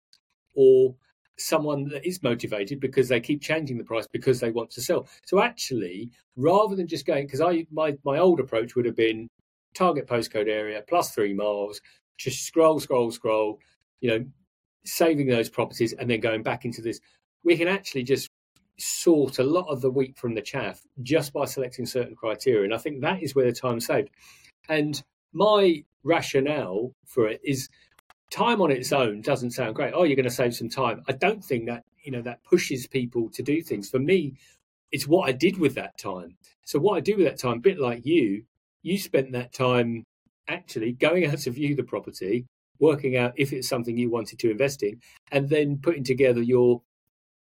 or 0.54 0.94
someone 1.38 1.88
that 1.88 2.06
is 2.06 2.22
motivated 2.22 2.80
because 2.80 3.08
they 3.08 3.20
keep 3.20 3.42
changing 3.42 3.78
the 3.78 3.84
price 3.84 4.06
because 4.10 4.40
they 4.40 4.50
want 4.50 4.70
to 4.70 4.80
sell. 4.80 5.08
So 5.24 5.40
actually, 5.40 6.10
rather 6.36 6.76
than 6.76 6.86
just 6.86 7.06
going, 7.06 7.26
because 7.26 7.40
I 7.40 7.66
my 7.70 7.96
my 8.04 8.18
old 8.18 8.40
approach 8.40 8.74
would 8.74 8.86
have 8.86 8.96
been 8.96 9.28
target 9.74 10.06
postcode 10.06 10.48
area 10.48 10.82
plus 10.86 11.10
three 11.14 11.34
miles, 11.34 11.80
just 12.18 12.44
scroll, 12.44 12.80
scroll, 12.80 13.10
scroll, 13.10 13.60
you 14.00 14.10
know, 14.10 14.24
saving 14.84 15.28
those 15.28 15.50
properties 15.50 15.92
and 15.92 16.10
then 16.10 16.20
going 16.20 16.42
back 16.42 16.64
into 16.64 16.82
this. 16.82 17.00
We 17.44 17.56
can 17.56 17.68
actually 17.68 18.04
just 18.04 18.28
sort 18.78 19.38
a 19.38 19.44
lot 19.44 19.66
of 19.68 19.80
the 19.80 19.90
wheat 19.90 20.18
from 20.18 20.34
the 20.34 20.42
chaff 20.42 20.80
just 21.02 21.32
by 21.32 21.44
selecting 21.44 21.86
certain 21.86 22.14
criteria. 22.14 22.64
And 22.64 22.74
I 22.74 22.78
think 22.78 23.00
that 23.00 23.22
is 23.22 23.34
where 23.34 23.46
the 23.46 23.52
time 23.52 23.80
saved. 23.80 24.10
And 24.68 25.00
my 25.32 25.84
rationale 26.02 26.92
for 27.06 27.28
it 27.28 27.40
is 27.44 27.68
time 28.30 28.60
on 28.60 28.70
its 28.70 28.92
own 28.92 29.20
doesn't 29.20 29.52
sound 29.52 29.74
great. 29.74 29.92
Oh, 29.94 30.02
you're 30.04 30.16
going 30.16 30.24
to 30.24 30.30
save 30.30 30.54
some 30.54 30.68
time. 30.68 31.02
I 31.08 31.12
don't 31.12 31.44
think 31.44 31.66
that 31.66 31.84
you 32.02 32.12
know 32.12 32.22
that 32.22 32.42
pushes 32.44 32.86
people 32.86 33.30
to 33.30 33.42
do 33.42 33.62
things. 33.62 33.90
For 33.90 33.98
me, 33.98 34.34
it's 34.92 35.06
what 35.06 35.28
I 35.28 35.32
did 35.32 35.58
with 35.58 35.74
that 35.74 35.98
time. 35.98 36.36
So 36.64 36.78
what 36.78 36.96
I 36.96 37.00
do 37.00 37.16
with 37.16 37.26
that 37.26 37.38
time, 37.38 37.58
a 37.58 37.60
bit 37.60 37.78
like 37.78 38.04
you, 38.04 38.44
you 38.82 38.98
spent 38.98 39.32
that 39.32 39.52
time 39.52 40.04
actually 40.48 40.92
going 40.92 41.26
out 41.26 41.38
to 41.38 41.50
view 41.50 41.74
the 41.74 41.82
property, 41.82 42.46
working 42.78 43.16
out 43.16 43.32
if 43.36 43.52
it's 43.52 43.68
something 43.68 43.96
you 43.96 44.10
wanted 44.10 44.38
to 44.40 44.50
invest 44.50 44.82
in, 44.82 45.00
and 45.32 45.48
then 45.48 45.78
putting 45.78 46.04
together 46.04 46.42
your 46.42 46.82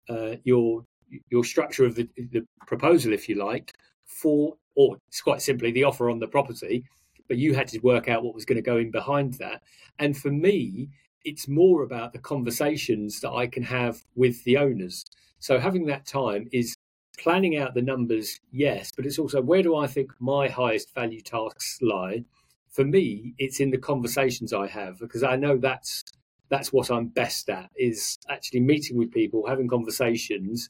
uh, 0.10 0.36
your 0.44 0.86
your 1.30 1.44
structure 1.44 1.86
of 1.86 1.96
the, 1.96 2.10
the 2.18 2.46
proposal, 2.68 3.13
if 3.13 3.30
you 3.30 3.36
like, 3.36 3.74
for 4.06 4.56
or 4.75 4.98
it's 5.08 5.22
quite 5.22 5.42
simply 5.42 5.72
the 5.72 5.84
offer 5.84 6.10
on 6.10 6.20
the 6.20 6.27
property 6.27 6.84
but 7.27 7.38
you 7.38 7.53
had 7.53 7.67
to 7.70 7.79
work 7.79 8.08
out 8.08 8.24
what 8.24 8.36
was 8.36 8.46
going 8.46 8.58
to 8.58 8.62
go 8.62 8.77
in 8.77 8.91
behind 8.91 9.36
that. 9.36 9.62
And 10.00 10.17
for 10.17 10.32
me, 10.32 10.89
it's 11.24 11.48
more 11.48 11.84
about 11.84 12.13
the 12.13 12.20
conversations 12.20 13.20
that 13.22 13.32
I 13.32 13.48
can 13.48 13.63
have 13.63 14.03
with 14.15 14.44
the 14.44 14.58
owners. 14.58 15.05
So 15.39 15.60
having 15.60 15.86
that 15.88 16.05
time 16.05 16.48
is 16.51 16.75
planning 17.17 17.58
out 17.58 17.74
the 17.74 17.82
numbers, 17.82 18.39
yes, 18.51 18.91
but 18.96 19.05
it's 19.05 19.20
also 19.20 19.41
where 19.41 19.63
do 19.63 19.75
I 19.75 19.88
think 19.88 20.12
my 20.20 20.48
highest 20.48 20.94
value 20.94 21.22
tasks 21.22 21.79
lie? 21.82 22.25
For 22.70 22.84
me, 22.84 23.34
it's 23.38 23.60
in 23.60 23.72
the 23.72 23.77
conversations 23.77 24.53
I 24.53 24.67
have 24.67 25.00
because 25.00 25.24
I 25.24 25.36
know 25.36 25.58
that's 25.58 26.03
that's 26.50 26.72
what 26.72 26.91
I'm 26.91 27.08
best 27.08 27.50
at 27.50 27.72
is 27.75 28.20
actually 28.29 28.60
meeting 28.60 28.98
with 28.98 29.12
people, 29.12 29.48
having 29.48 29.67
conversations, 29.67 30.70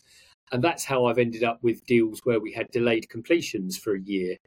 and 0.51 0.63
that's 0.63 0.85
how 0.85 1.05
I've 1.05 1.17
ended 1.17 1.43
up 1.43 1.59
with 1.62 1.85
deals 1.85 2.21
where 2.24 2.39
we 2.39 2.53
had 2.53 2.71
delayed 2.71 3.09
completions 3.09 3.77
for 3.77 3.95
a 3.95 4.01
year 4.01 4.38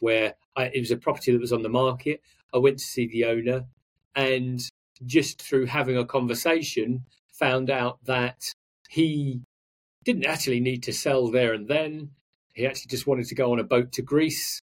where 0.00 0.34
I, 0.56 0.64
it 0.66 0.80
was 0.80 0.90
a 0.90 0.96
property 0.96 1.32
that 1.32 1.40
was 1.40 1.52
on 1.52 1.62
the 1.62 1.68
market. 1.68 2.20
I 2.52 2.58
went 2.58 2.78
to 2.78 2.84
see 2.84 3.06
the 3.06 3.24
owner, 3.24 3.64
and 4.14 4.60
just 5.04 5.42
through 5.42 5.66
having 5.66 5.96
a 5.96 6.04
conversation, 6.04 7.04
found 7.32 7.70
out 7.70 7.98
that 8.04 8.54
he 8.88 9.40
didn't 10.04 10.26
actually 10.26 10.60
need 10.60 10.82
to 10.84 10.92
sell 10.92 11.30
there 11.30 11.52
and 11.52 11.68
then. 11.68 12.10
He 12.54 12.66
actually 12.66 12.90
just 12.90 13.06
wanted 13.06 13.26
to 13.26 13.34
go 13.34 13.52
on 13.52 13.58
a 13.58 13.64
boat 13.64 13.92
to 13.92 14.02
Greece. 14.02 14.60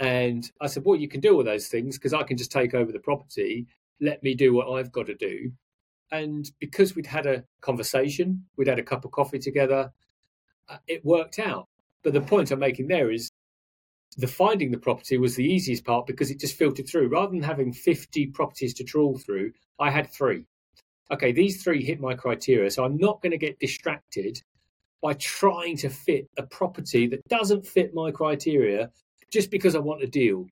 And 0.00 0.50
I 0.60 0.66
said, 0.66 0.84
Well, 0.84 0.98
you 0.98 1.08
can 1.08 1.20
do 1.20 1.36
all 1.36 1.44
those 1.44 1.68
things 1.68 1.96
because 1.96 2.14
I 2.14 2.22
can 2.24 2.36
just 2.36 2.50
take 2.50 2.74
over 2.74 2.90
the 2.90 2.98
property. 2.98 3.66
Let 4.00 4.22
me 4.22 4.34
do 4.34 4.52
what 4.54 4.68
I've 4.68 4.90
got 4.90 5.06
to 5.06 5.14
do. 5.14 5.52
And 6.10 6.50
because 6.58 6.96
we'd 6.96 7.06
had 7.06 7.26
a 7.26 7.44
conversation, 7.60 8.46
we'd 8.56 8.66
had 8.66 8.80
a 8.80 8.82
cup 8.84 9.04
of 9.04 9.12
coffee 9.12 9.38
together, 9.38 9.92
uh, 10.68 10.78
it 10.88 11.04
worked 11.04 11.38
out. 11.38 11.68
But 12.02 12.14
the 12.14 12.20
point 12.20 12.50
I'm 12.50 12.58
making 12.58 12.88
there 12.88 13.10
is 13.10 13.29
the 14.16 14.26
finding 14.26 14.70
the 14.70 14.78
property 14.78 15.18
was 15.18 15.36
the 15.36 15.44
easiest 15.44 15.84
part 15.84 16.06
because 16.06 16.30
it 16.30 16.40
just 16.40 16.56
filtered 16.56 16.88
through. 16.88 17.08
Rather 17.08 17.32
than 17.32 17.42
having 17.42 17.72
50 17.72 18.26
properties 18.28 18.74
to 18.74 18.84
trawl 18.84 19.18
through, 19.18 19.52
I 19.78 19.90
had 19.90 20.10
three. 20.10 20.44
Okay, 21.12 21.32
these 21.32 21.62
three 21.62 21.84
hit 21.84 22.00
my 22.00 22.14
criteria, 22.14 22.70
so 22.70 22.84
I'm 22.84 22.96
not 22.96 23.20
going 23.20 23.32
to 23.32 23.38
get 23.38 23.58
distracted 23.58 24.42
by 25.02 25.14
trying 25.14 25.76
to 25.78 25.88
fit 25.88 26.28
a 26.36 26.42
property 26.42 27.06
that 27.08 27.26
doesn't 27.28 27.66
fit 27.66 27.94
my 27.94 28.10
criteria 28.10 28.90
just 29.32 29.50
because 29.50 29.74
I 29.74 29.78
want 29.78 30.02
a 30.02 30.06
deal. 30.06 30.46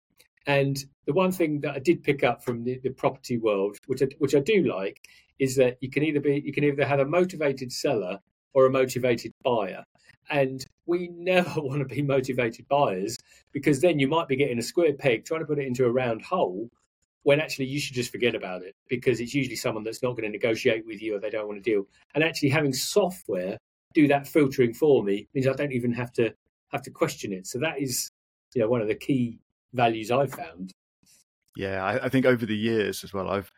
And 0.47 0.83
the 1.07 1.13
one 1.13 1.31
thing 1.31 1.61
that 1.61 1.75
I 1.75 1.79
did 1.79 2.03
pick 2.03 2.25
up 2.25 2.43
from 2.43 2.65
the, 2.65 2.81
the 2.83 2.91
property 2.91 3.37
world, 3.37 3.77
which 3.87 4.03
I, 4.03 4.07
which 4.19 4.35
I 4.35 4.41
do 4.41 4.65
like, 4.65 5.01
is 5.39 5.57
that 5.57 5.77
you 5.81 5.91
can 5.91 6.03
either 6.03 6.21
be 6.21 6.43
you 6.45 6.53
can 6.53 6.65
either 6.65 6.85
have 6.85 7.01
a 7.01 7.05
motivated 7.05 7.71
seller 7.71 8.19
or 8.59 8.67
a 8.67 8.71
motivated 8.71 9.33
buyer. 9.45 9.85
And 10.31 10.65
we 10.87 11.09
never 11.09 11.49
want 11.61 11.79
to 11.81 11.95
be 11.95 12.03
motivated 12.03 12.67
buyers 12.69 13.17
because 13.53 13.81
then 13.81 14.01
you 14.01 14.09
might 14.09 14.27
be 14.27 14.37
getting 14.37 14.59
a 14.59 14.63
square 14.63 14.93
peg 14.93 15.25
trying 15.25 15.41
to 15.41 15.47
put 15.47 15.61
it 15.61 15.67
into 15.67 15.87
a 15.87 15.93
round 15.93 16.23
hole 16.23 16.69
when 17.23 17.41
actually 17.41 17.67
you 17.67 17.79
should 17.79 17.95
just 17.95 18.11
forget 18.11 18.35
about 18.35 18.63
it 18.63 18.75
because 18.89 19.21
it's 19.21 19.35
usually 19.35 19.57
someone 19.57 19.85
that's 19.85 20.03
not 20.03 20.13
going 20.13 20.25
to 20.25 20.31
negotiate 20.31 20.85
with 20.87 21.01
you 21.01 21.15
or 21.15 21.21
they 21.21 21.31
don't 21.31 21.47
want 21.47 21.63
to 21.63 21.71
deal. 21.71 21.87
And 22.15 22.25
actually 22.25 22.49
having 22.49 22.73
software 22.73 23.59
do 23.95 24.09
that 24.09 24.27
filtering 24.27 24.75
for 24.75 25.05
me 25.05 25.29
means 25.35 25.47
I 25.47 25.53
don't 25.53 25.73
even 25.73 25.93
have 25.93 26.13
to 26.15 26.35
have 26.73 26.83
to 26.83 26.91
question 26.91 27.33
it. 27.33 27.47
So 27.47 27.61
that 27.61 27.81
is 27.81 28.11
you 28.55 28.63
know 28.63 28.69
one 28.69 28.81
of 28.81 28.89
the 28.89 28.95
key 28.95 29.39
values 29.73 30.11
I've 30.11 30.33
found. 30.33 30.73
Yeah, 31.57 31.85
I, 31.85 32.07
I 32.07 32.09
think 32.09 32.27
over 32.27 32.45
the 32.45 32.57
years 32.57 33.05
as 33.05 33.13
well, 33.13 33.29
I've 33.29 33.51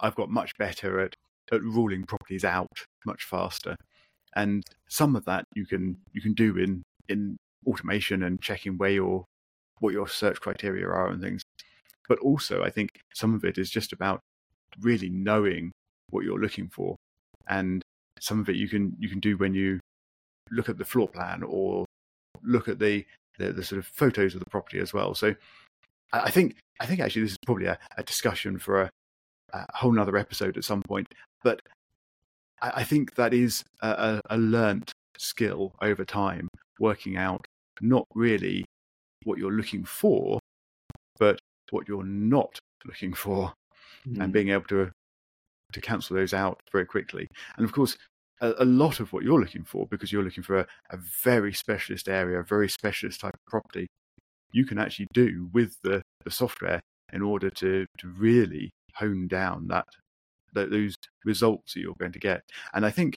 I've 0.00 0.16
got 0.16 0.30
much 0.30 0.56
better 0.58 1.00
at 1.00 1.14
at 1.52 1.62
ruling 1.62 2.04
properties 2.04 2.44
out 2.44 2.86
much 3.06 3.24
faster. 3.24 3.76
And 4.36 4.64
some 4.88 5.16
of 5.16 5.24
that 5.24 5.44
you 5.54 5.66
can 5.66 5.96
you 6.12 6.20
can 6.20 6.34
do 6.34 6.56
in 6.56 6.82
in 7.08 7.36
automation 7.66 8.22
and 8.22 8.40
checking 8.40 8.78
where 8.78 8.90
your 8.90 9.24
what 9.80 9.92
your 9.92 10.08
search 10.08 10.40
criteria 10.40 10.86
are 10.86 11.08
and 11.08 11.22
things. 11.22 11.42
But 12.08 12.18
also 12.20 12.62
I 12.62 12.70
think 12.70 12.90
some 13.14 13.34
of 13.34 13.44
it 13.44 13.58
is 13.58 13.70
just 13.70 13.92
about 13.92 14.20
really 14.80 15.08
knowing 15.08 15.72
what 16.10 16.24
you're 16.24 16.40
looking 16.40 16.68
for. 16.68 16.96
And 17.48 17.82
some 18.20 18.40
of 18.40 18.48
it 18.48 18.56
you 18.56 18.68
can 18.68 18.96
you 18.98 19.08
can 19.08 19.20
do 19.20 19.36
when 19.36 19.54
you 19.54 19.80
look 20.50 20.68
at 20.68 20.78
the 20.78 20.84
floor 20.84 21.08
plan 21.08 21.42
or 21.42 21.84
look 22.42 22.68
at 22.68 22.78
the 22.78 23.04
the, 23.38 23.52
the 23.52 23.64
sort 23.64 23.78
of 23.78 23.86
photos 23.86 24.34
of 24.34 24.40
the 24.40 24.50
property 24.50 24.80
as 24.80 24.92
well. 24.92 25.14
So 25.14 25.34
I 26.12 26.30
think 26.30 26.56
I 26.80 26.86
think 26.86 27.00
actually 27.00 27.22
this 27.22 27.32
is 27.32 27.38
probably 27.44 27.66
a, 27.66 27.78
a 27.96 28.02
discussion 28.02 28.58
for 28.58 28.82
a, 28.82 28.90
a 29.52 29.76
whole 29.76 29.92
nother 29.92 30.16
episode 30.16 30.56
at 30.56 30.64
some 30.64 30.82
point. 30.82 31.12
But 31.42 31.62
I, 32.62 32.72
I 32.76 32.84
think 32.84 33.14
that 33.14 33.34
is 33.34 33.64
a, 33.80 34.20
a, 34.30 34.38
learnt 34.38 34.92
skill 35.18 35.74
over 35.82 36.04
time, 36.04 36.48
working 36.78 37.16
out 37.16 37.44
not 37.80 38.06
really 38.14 38.64
what 39.24 39.38
you're 39.38 39.52
looking 39.52 39.84
for, 39.84 40.38
but 41.18 41.38
what 41.70 41.88
you're 41.88 42.04
not 42.04 42.58
looking 42.84 43.12
for, 43.12 43.52
mm. 44.06 44.22
and 44.22 44.32
being 44.32 44.50
able 44.50 44.64
to 44.64 44.90
to 45.72 45.80
cancel 45.82 46.16
those 46.16 46.32
out 46.32 46.60
very 46.72 46.86
quickly. 46.86 47.28
And 47.56 47.64
of 47.64 47.72
course, 47.72 47.96
a, 48.40 48.54
a 48.60 48.64
lot 48.64 49.00
of 49.00 49.12
what 49.12 49.22
you're 49.22 49.40
looking 49.40 49.64
for, 49.64 49.86
because 49.86 50.10
you're 50.10 50.22
looking 50.22 50.42
for 50.42 50.60
a, 50.60 50.66
a 50.90 50.96
very 51.22 51.52
specialist 51.52 52.08
area, 52.08 52.40
a 52.40 52.44
very 52.44 52.68
specialist 52.68 53.20
type 53.20 53.34
of 53.34 53.46
property, 53.46 53.86
you 54.52 54.64
can 54.64 54.78
actually 54.78 55.08
do 55.12 55.48
with 55.52 55.76
the, 55.82 56.00
the 56.24 56.30
software 56.30 56.80
in 57.12 57.22
order 57.22 57.50
to, 57.50 57.86
to 57.98 58.08
really 58.08 58.70
hone 58.94 59.28
down 59.28 59.68
that 59.68 59.86
those 60.52 60.96
results 61.24 61.74
that 61.74 61.80
you're 61.80 61.94
going 61.98 62.12
to 62.12 62.18
get. 62.18 62.42
And 62.72 62.84
I 62.84 62.90
think 62.90 63.16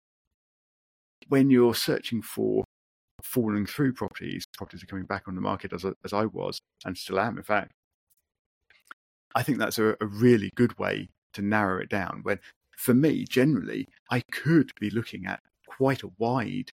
when 1.27 1.49
you're 1.49 1.75
searching 1.75 2.21
for 2.21 2.63
falling 3.23 3.65
through 3.65 3.93
properties, 3.93 4.45
properties 4.57 4.83
are 4.83 4.87
coming 4.87 5.05
back 5.05 5.27
on 5.27 5.35
the 5.35 5.41
market 5.41 5.73
as, 5.73 5.85
as 6.03 6.13
I 6.13 6.25
was 6.25 6.59
and 6.85 6.97
still 6.97 7.19
am, 7.19 7.37
in 7.37 7.43
fact, 7.43 7.71
I 9.35 9.43
think 9.43 9.59
that's 9.59 9.79
a, 9.79 9.95
a 10.01 10.05
really 10.05 10.49
good 10.55 10.77
way 10.77 11.09
to 11.33 11.41
narrow 11.41 11.81
it 11.81 11.89
down. 11.89 12.21
When 12.23 12.39
for 12.77 12.93
me, 12.93 13.25
generally, 13.25 13.87
I 14.09 14.21
could 14.31 14.71
be 14.79 14.89
looking 14.89 15.25
at 15.25 15.39
quite 15.67 16.03
a 16.03 16.11
wide 16.17 16.71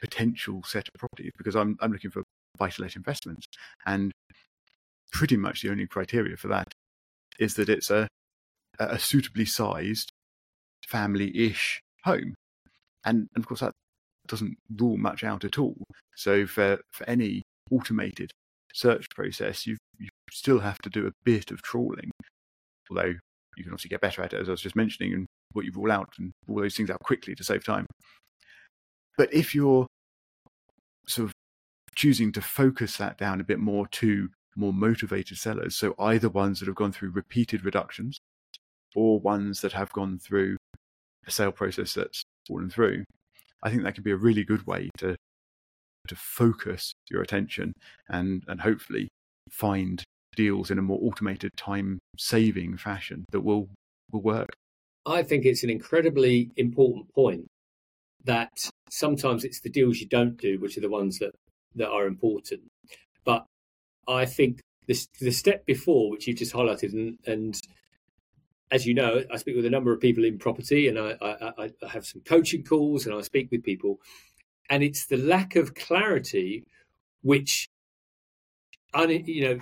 potential 0.00 0.62
set 0.62 0.88
of 0.88 0.94
properties 0.98 1.32
because 1.36 1.56
I'm 1.56 1.76
I'm 1.80 1.92
looking 1.92 2.10
for 2.10 2.22
to 2.66 2.82
let 2.82 2.96
investments. 2.96 3.46
And 3.86 4.12
pretty 5.12 5.36
much 5.36 5.62
the 5.62 5.70
only 5.70 5.86
criteria 5.86 6.36
for 6.36 6.48
that 6.48 6.72
is 7.38 7.54
that 7.54 7.68
it's 7.68 7.90
a 7.90 8.08
a 8.78 8.98
suitably 8.98 9.44
sized 9.44 10.12
family-ish 10.86 11.80
home. 12.04 12.34
And, 13.04 13.28
and 13.34 13.42
of 13.42 13.46
course 13.46 13.60
that 13.60 13.72
doesn't 14.26 14.56
rule 14.76 14.96
much 14.96 15.24
out 15.24 15.44
at 15.44 15.58
all. 15.58 15.76
So 16.16 16.46
for, 16.46 16.78
for 16.92 17.08
any 17.08 17.42
automated 17.70 18.30
search 18.72 19.08
process, 19.10 19.66
you 19.66 19.76
you 19.98 20.08
still 20.30 20.60
have 20.60 20.78
to 20.78 20.90
do 20.90 21.06
a 21.06 21.12
bit 21.24 21.50
of 21.50 21.62
trawling, 21.62 22.10
although 22.90 23.14
you 23.56 23.64
can 23.64 23.72
obviously 23.72 23.88
get 23.88 24.00
better 24.00 24.22
at 24.22 24.32
it, 24.32 24.40
as 24.40 24.48
I 24.48 24.52
was 24.52 24.60
just 24.60 24.76
mentioning, 24.76 25.12
and 25.12 25.26
what 25.52 25.64
you 25.64 25.72
rule 25.74 25.90
out 25.90 26.08
and 26.18 26.30
all 26.48 26.60
those 26.60 26.76
things 26.76 26.90
out 26.90 27.00
quickly 27.02 27.34
to 27.34 27.44
save 27.44 27.64
time. 27.64 27.86
But 29.16 29.32
if 29.34 29.54
you're 29.54 29.86
sort 31.06 31.26
of 31.28 31.32
choosing 31.96 32.30
to 32.32 32.40
focus 32.40 32.96
that 32.98 33.18
down 33.18 33.40
a 33.40 33.44
bit 33.44 33.58
more 33.58 33.88
to 33.88 34.28
more 34.56 34.72
motivated 34.72 35.38
sellers, 35.38 35.76
so 35.76 35.94
either 35.98 36.28
ones 36.28 36.60
that 36.60 36.66
have 36.66 36.76
gone 36.76 36.92
through 36.92 37.10
repeated 37.10 37.64
reductions 37.64 38.18
or 38.98 39.20
ones 39.20 39.60
that 39.60 39.72
have 39.72 39.92
gone 39.92 40.18
through 40.18 40.56
a 41.26 41.30
sale 41.30 41.52
process 41.52 41.94
that's 41.94 42.22
fallen 42.46 42.70
through, 42.70 43.04
I 43.62 43.70
think 43.70 43.82
that 43.82 43.94
can 43.94 44.04
be 44.04 44.10
a 44.10 44.16
really 44.16 44.44
good 44.44 44.66
way 44.66 44.90
to 44.98 45.16
to 46.08 46.16
focus 46.16 46.92
your 47.10 47.22
attention 47.22 47.72
and 48.08 48.42
and 48.48 48.60
hopefully 48.60 49.08
find 49.50 50.02
deals 50.36 50.70
in 50.70 50.78
a 50.78 50.82
more 50.82 50.98
automated 51.02 51.50
time 51.56 51.98
saving 52.16 52.76
fashion 52.76 53.24
that 53.30 53.40
will 53.40 53.68
will 54.10 54.22
work. 54.22 54.50
I 55.06 55.22
think 55.22 55.44
it's 55.44 55.64
an 55.64 55.70
incredibly 55.70 56.50
important 56.56 57.12
point 57.14 57.46
that 58.24 58.70
sometimes 58.90 59.44
it's 59.44 59.60
the 59.60 59.70
deals 59.70 60.00
you 60.00 60.06
don't 60.06 60.36
do 60.36 60.58
which 60.58 60.76
are 60.76 60.82
the 60.86 60.90
ones 60.90 61.18
that 61.18 61.32
that 61.74 61.90
are 61.90 62.06
important. 62.06 62.62
But 63.24 63.44
I 64.06 64.24
think 64.24 64.60
the 64.86 64.98
the 65.20 65.30
step 65.30 65.66
before, 65.66 66.10
which 66.10 66.26
you've 66.26 66.38
just 66.38 66.54
highlighted, 66.54 66.92
and, 66.92 67.18
and 67.26 67.60
as 68.70 68.86
you 68.86 68.94
know, 68.94 69.22
I 69.32 69.36
speak 69.36 69.56
with 69.56 69.64
a 69.64 69.70
number 69.70 69.92
of 69.92 70.00
people 70.00 70.24
in 70.24 70.38
property, 70.38 70.88
and 70.88 70.98
I, 70.98 71.16
I, 71.20 71.70
I 71.82 71.88
have 71.88 72.06
some 72.06 72.20
coaching 72.22 72.64
calls, 72.64 73.06
and 73.06 73.14
I 73.14 73.22
speak 73.22 73.50
with 73.50 73.62
people, 73.62 74.00
and 74.68 74.82
it's 74.82 75.06
the 75.06 75.16
lack 75.16 75.56
of 75.56 75.74
clarity 75.74 76.64
which, 77.22 77.68
you 78.94 79.42
know, 79.42 79.58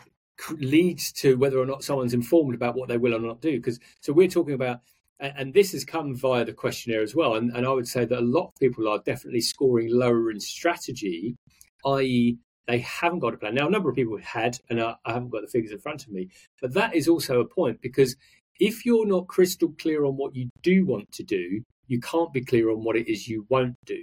leads 0.58 1.12
to 1.12 1.36
whether 1.36 1.58
or 1.58 1.66
not 1.66 1.84
someone's 1.84 2.14
informed 2.14 2.54
about 2.54 2.74
what 2.74 2.88
they 2.88 2.98
will 2.98 3.14
or 3.14 3.20
not 3.20 3.40
do. 3.40 3.52
Because 3.52 3.78
so 4.00 4.12
we're 4.12 4.28
talking 4.28 4.54
about, 4.54 4.80
and 5.20 5.54
this 5.54 5.72
has 5.72 5.84
come 5.84 6.14
via 6.14 6.44
the 6.44 6.52
questionnaire 6.52 7.02
as 7.02 7.14
well, 7.14 7.36
and, 7.36 7.50
and 7.52 7.64
I 7.64 7.70
would 7.70 7.88
say 7.88 8.04
that 8.04 8.18
a 8.18 8.20
lot 8.20 8.48
of 8.48 8.54
people 8.60 8.88
are 8.88 8.98
definitely 8.98 9.40
scoring 9.40 9.88
lower 9.90 10.30
in 10.30 10.40
strategy, 10.40 11.36
i.e., 11.84 12.38
they 12.66 12.80
haven't 12.80 13.20
got 13.20 13.32
a 13.32 13.36
plan. 13.36 13.54
Now, 13.54 13.68
a 13.68 13.70
number 13.70 13.88
of 13.88 13.94
people 13.94 14.18
had, 14.18 14.58
and 14.68 14.82
I, 14.82 14.96
I 15.04 15.12
haven't 15.12 15.30
got 15.30 15.42
the 15.42 15.46
figures 15.46 15.70
in 15.70 15.78
front 15.78 16.04
of 16.04 16.10
me, 16.10 16.30
but 16.60 16.74
that 16.74 16.96
is 16.96 17.06
also 17.06 17.40
a 17.40 17.44
point 17.44 17.80
because 17.80 18.16
if 18.60 18.86
you're 18.86 19.06
not 19.06 19.28
crystal 19.28 19.72
clear 19.78 20.04
on 20.04 20.16
what 20.16 20.34
you 20.34 20.48
do 20.62 20.86
want 20.86 21.10
to 21.12 21.22
do, 21.22 21.62
you 21.88 22.00
can't 22.00 22.32
be 22.32 22.44
clear 22.44 22.70
on 22.70 22.82
what 22.82 22.96
it 22.96 23.08
is 23.08 23.28
you 23.28 23.46
won't 23.48 23.76
do. 23.84 24.00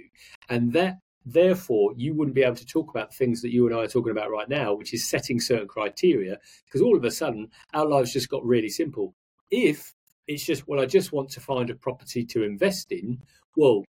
And 0.48 0.72
that 0.72 0.98
therefore 1.26 1.92
you 1.96 2.14
wouldn't 2.14 2.34
be 2.34 2.42
able 2.42 2.56
to 2.56 2.66
talk 2.66 2.90
about 2.90 3.14
things 3.14 3.40
that 3.42 3.52
you 3.52 3.66
and 3.66 3.74
I 3.74 3.80
are 3.80 3.88
talking 3.88 4.12
about 4.12 4.30
right 4.30 4.48
now, 4.48 4.74
which 4.74 4.94
is 4.94 5.08
setting 5.08 5.40
certain 5.40 5.68
criteria, 5.68 6.38
because 6.66 6.80
all 6.80 6.96
of 6.96 7.04
a 7.04 7.10
sudden 7.10 7.48
our 7.72 7.86
lives 7.86 8.12
just 8.12 8.28
got 8.28 8.44
really 8.44 8.68
simple. 8.68 9.14
If 9.50 9.92
it's 10.26 10.44
just, 10.44 10.66
well, 10.66 10.80
I 10.80 10.86
just 10.86 11.12
want 11.12 11.30
to 11.30 11.40
find 11.40 11.70
a 11.70 11.74
property 11.74 12.24
to 12.26 12.42
invest 12.42 12.92
in, 12.92 13.22
well, 13.56 13.84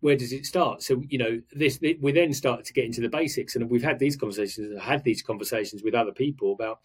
where 0.00 0.16
does 0.16 0.32
it 0.32 0.46
start? 0.46 0.82
So, 0.82 1.02
you 1.08 1.18
know, 1.18 1.40
this 1.52 1.80
we 1.80 2.12
then 2.12 2.32
start 2.32 2.64
to 2.64 2.72
get 2.72 2.84
into 2.84 3.00
the 3.00 3.08
basics, 3.08 3.56
and 3.56 3.68
we've 3.68 3.82
had 3.82 3.98
these 3.98 4.16
conversations, 4.16 4.80
had 4.80 5.02
these 5.02 5.22
conversations 5.22 5.82
with 5.82 5.94
other 5.94 6.12
people 6.12 6.52
about 6.52 6.78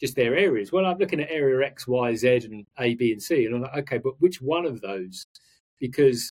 just 0.00 0.16
their 0.16 0.36
areas. 0.36 0.72
Well, 0.72 0.86
I'm 0.86 0.98
looking 0.98 1.20
at 1.20 1.30
area 1.30 1.66
X, 1.66 1.86
Y, 1.86 2.14
Z, 2.14 2.40
and 2.44 2.66
A, 2.78 2.94
B, 2.94 3.12
and 3.12 3.22
C, 3.22 3.46
and 3.46 3.54
I'm 3.54 3.62
like, 3.62 3.76
okay, 3.78 3.98
but 3.98 4.20
which 4.20 4.40
one 4.40 4.66
of 4.66 4.80
those? 4.80 5.26
Because 5.80 6.30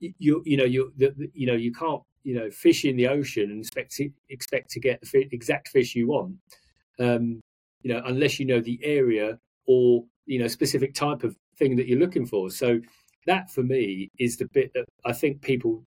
you 0.00 0.42
you 0.44 0.56
know 0.56 0.64
you 0.64 0.92
you 1.32 1.46
know 1.46 1.54
you 1.54 1.72
can't 1.72 2.02
you 2.22 2.34
know 2.34 2.50
fish 2.50 2.84
in 2.84 2.96
the 2.96 3.08
ocean 3.08 3.50
and 3.50 3.60
expect 3.60 3.92
to, 3.92 4.10
expect 4.28 4.70
to 4.70 4.80
get 4.80 5.00
the 5.00 5.28
exact 5.32 5.68
fish 5.68 5.94
you 5.94 6.08
want, 6.08 6.34
um, 6.98 7.40
you 7.82 7.92
know, 7.92 8.02
unless 8.06 8.38
you 8.38 8.46
know 8.46 8.60
the 8.60 8.80
area 8.82 9.38
or 9.66 10.04
you 10.26 10.38
know 10.38 10.48
specific 10.48 10.94
type 10.94 11.22
of 11.24 11.36
thing 11.58 11.76
that 11.76 11.86
you're 11.86 11.98
looking 11.98 12.26
for. 12.26 12.50
So 12.50 12.80
that 13.26 13.50
for 13.50 13.62
me 13.62 14.10
is 14.18 14.36
the 14.36 14.46
bit 14.52 14.72
that 14.74 14.84
I 15.04 15.12
think 15.12 15.42
people 15.42 15.84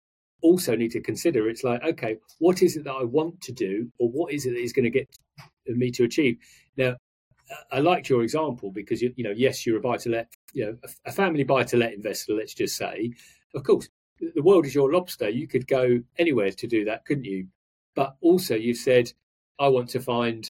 also 0.41 0.75
need 0.75 0.91
to 0.91 1.01
consider 1.01 1.47
it's 1.47 1.63
like, 1.63 1.81
okay, 1.83 2.17
what 2.39 2.61
is 2.61 2.75
it 2.75 2.83
that 2.83 2.93
I 2.93 3.03
want 3.03 3.39
to 3.41 3.51
do, 3.51 3.89
or 3.99 4.09
what 4.09 4.33
is 4.33 4.45
it 4.45 4.51
that 4.51 4.59
is 4.61 4.73
going 4.73 4.83
to 4.83 4.89
get 4.89 5.07
me 5.67 5.89
to 5.91 6.03
achieve? 6.03 6.37
Now, 6.77 6.95
I 7.71 7.79
liked 7.79 8.09
your 8.09 8.23
example 8.23 8.71
because 8.71 9.01
you, 9.01 9.13
you 9.15 9.23
know, 9.23 9.33
yes, 9.35 9.65
you're 9.65 9.77
a 9.77 9.81
buy 9.81 9.97
to 9.97 10.09
let, 10.09 10.27
you 10.53 10.65
know, 10.65 10.77
a, 10.83 11.09
a 11.09 11.11
family 11.11 11.43
buy 11.43 11.63
to 11.63 11.77
let 11.77 11.93
investor. 11.93 12.33
Let's 12.33 12.53
just 12.53 12.77
say, 12.77 13.13
of 13.55 13.63
course, 13.63 13.89
the 14.19 14.41
world 14.41 14.65
is 14.65 14.75
your 14.75 14.91
lobster. 14.91 15.29
You 15.29 15.47
could 15.47 15.67
go 15.67 16.01
anywhere 16.17 16.51
to 16.51 16.67
do 16.67 16.85
that, 16.85 17.05
couldn't 17.05 17.25
you? 17.25 17.47
But 17.95 18.15
also, 18.21 18.55
you've 18.55 18.77
said, 18.77 19.11
I 19.59 19.67
want 19.67 19.89
to 19.89 19.99
find 19.99 20.49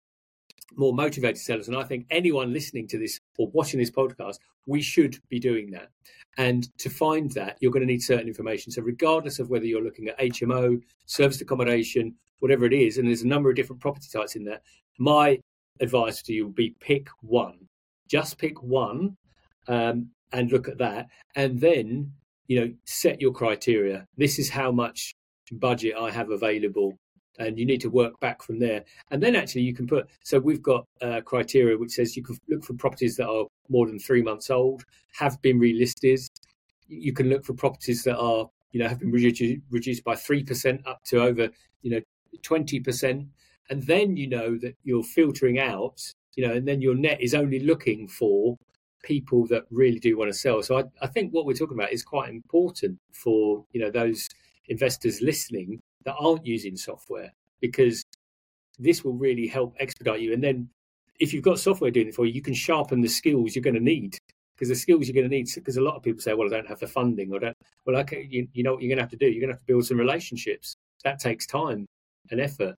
more 0.76 0.94
motivated 0.94 1.38
sellers. 1.38 1.68
And 1.68 1.78
I 1.78 1.84
think 1.84 2.06
anyone 2.10 2.54
listening 2.54 2.88
to 2.90 2.98
this 2.98 3.20
or 3.38 3.50
watching 3.52 3.80
this 3.80 3.92
podcast, 3.92 4.38
we 4.66 4.82
should 4.82 5.18
be 5.30 5.40
doing 5.40 5.72
that. 5.72 5.90
And 6.38 6.68
to 6.80 6.90
find 6.90 7.32
that, 7.32 7.58
you're 7.60 7.72
going 7.72 7.86
to 7.86 7.92
need 7.92 8.02
certain 8.02 8.28
information. 8.28 8.72
So, 8.72 8.82
regardless 8.82 9.40
of 9.40 9.50
whether 9.50 9.66
you're 9.66 9.84
looking 9.84 10.08
at 10.08 10.20
HMO, 10.20 10.82
serviced 11.06 11.42
accommodation, 11.42 12.16
whatever 12.40 12.66
it 12.66 12.74
is, 12.74 12.98
and 12.98 13.08
there's 13.08 13.24
a 13.24 13.28
number 13.28 13.50
of 13.50 13.56
different 13.56 13.82
property 13.82 14.08
types 14.12 14.36
in 14.36 14.44
there, 14.44 14.62
my 15.00 15.40
advice 15.82 16.22
to 16.24 16.34
you 16.34 16.46
would 16.46 16.56
be 16.56 16.76
pick 16.80 17.08
one. 17.22 17.68
Just 18.10 18.38
pick 18.38 18.62
one 18.62 19.18
um, 19.68 20.10
and 20.32 20.52
look 20.52 20.68
at 20.68 20.78
that. 20.78 21.08
And 21.36 21.60
then, 21.60 22.12
you 22.48 22.60
know, 22.60 22.74
set 22.86 23.22
your 23.22 23.34
criteria. 23.34 24.06
This 24.18 24.40
is 24.40 24.50
how 24.50 24.72
much 24.72 25.16
budget 25.52 25.96
I 25.98 26.12
have 26.12 26.30
available 26.30 26.98
and 27.40 27.60
you 27.60 27.66
need 27.66 27.82
to 27.82 27.90
work 27.90 28.20
back 28.20 28.42
from 28.42 28.60
there. 28.60 28.84
And 29.12 29.22
then 29.22 29.36
actually 29.36 29.62
you 29.62 29.74
can 29.74 29.88
put 29.88 30.08
so 30.24 30.40
we've 30.40 30.62
got 30.62 30.86
criteria 31.26 31.78
which 31.78 31.92
says 31.92 32.18
you 32.18 32.24
can 32.24 32.38
look 32.50 32.64
for 32.64 32.74
properties 32.74 33.16
that 33.18 33.30
are 33.30 33.46
more 33.70 33.88
than 33.88 34.00
three 34.00 34.22
months 34.22 34.50
old, 34.50 34.84
have 35.14 35.42
been 35.42 35.60
relisted. 35.60 36.26
You 36.88 37.14
can 37.14 37.30
look 37.30 37.46
for 37.46 37.54
properties 37.54 38.04
that 38.04 38.18
are 38.18 38.50
you 38.72 38.80
know 38.80 38.88
have 38.90 39.00
been 39.00 39.12
reduced, 39.12 39.62
reduced 39.70 40.04
by 40.04 40.16
three 40.16 40.44
percent 40.44 40.86
up 40.88 41.00
to 41.06 41.22
over 41.22 41.50
you 41.82 41.92
know 41.92 42.02
twenty 42.42 42.80
percent, 42.80 43.28
and 43.70 43.84
then 43.84 44.18
you 44.18 44.28
know 44.28 44.58
that 44.58 44.76
you're 44.84 45.04
filtering 45.04 45.60
out 45.60 46.00
you 46.38 46.48
know, 46.48 46.54
and 46.54 46.66
then 46.66 46.82
your 46.82 46.96
net 46.96 47.20
is 47.20 47.34
only 47.34 47.60
looking 47.60 48.08
for 48.08 48.58
people 49.04 49.46
that 49.48 49.66
really 49.72 50.00
do 50.00 50.18
want 50.18 50.32
to 50.32 50.38
sell. 50.38 50.62
So 50.62 50.78
I, 50.78 50.84
I 51.02 51.08
think 51.08 51.34
what 51.34 51.46
we're 51.46 51.54
talking 51.54 51.78
about 51.78 51.92
is 51.92 52.04
quite 52.04 52.30
important 52.30 53.00
for 53.12 53.66
you 53.74 53.82
know 53.82 53.92
those 53.92 54.30
investors 54.70 55.22
listening 55.22 55.82
that 56.06 56.16
aren't 56.20 56.46
using 56.46 56.78
software 56.78 57.34
because 57.60 58.06
this 58.80 59.04
will 59.04 59.14
really 59.14 59.48
help 59.48 59.76
expedite 59.80 60.22
you. 60.22 60.32
And 60.32 60.44
then 60.44 60.70
if 61.20 61.34
you've 61.34 61.44
got 61.44 61.60
software 61.60 61.90
doing 61.90 62.10
it 62.10 62.16
for 62.16 62.26
you, 62.26 62.34
you 62.34 62.42
can 62.42 62.54
sharpen 62.54 63.02
the 63.02 63.08
skills 63.08 63.56
you're 63.56 63.64
going 63.64 63.74
to 63.74 63.82
need 63.82 64.18
because 64.56 64.70
the 64.70 64.76
skills 64.76 65.08
you're 65.08 65.16
going 65.16 65.30
to 65.30 65.36
need. 65.36 65.50
Because 65.54 65.78
a 65.78 65.82
lot 65.82 65.96
of 65.96 66.04
people 66.04 66.22
say, 66.22 66.36
"Well, 66.36 66.48
I 66.48 66.52
don't 66.52 66.68
have 66.68 66.80
the 66.80 66.88
funding," 66.88 67.34
or 67.34 67.40
"Don't." 67.40 67.58
Well, 67.86 67.98
okay, 68.02 68.28
you, 68.30 68.48
you 68.54 68.62
know 68.62 68.74
what 68.74 68.84
you're 68.84 68.90
going 68.90 68.98
to 68.98 69.04
have 69.04 69.12
to 69.12 69.18
do. 69.18 69.26
You're 69.26 69.42
going 69.42 69.50
to 69.50 69.56
have 69.56 69.62
to 69.62 69.74
build 69.74 69.88
some 69.88 69.98
relationships. 69.98 70.76
That 71.04 71.20
takes 71.20 71.48
time 71.48 71.88
and 72.30 72.40
effort. 72.40 72.76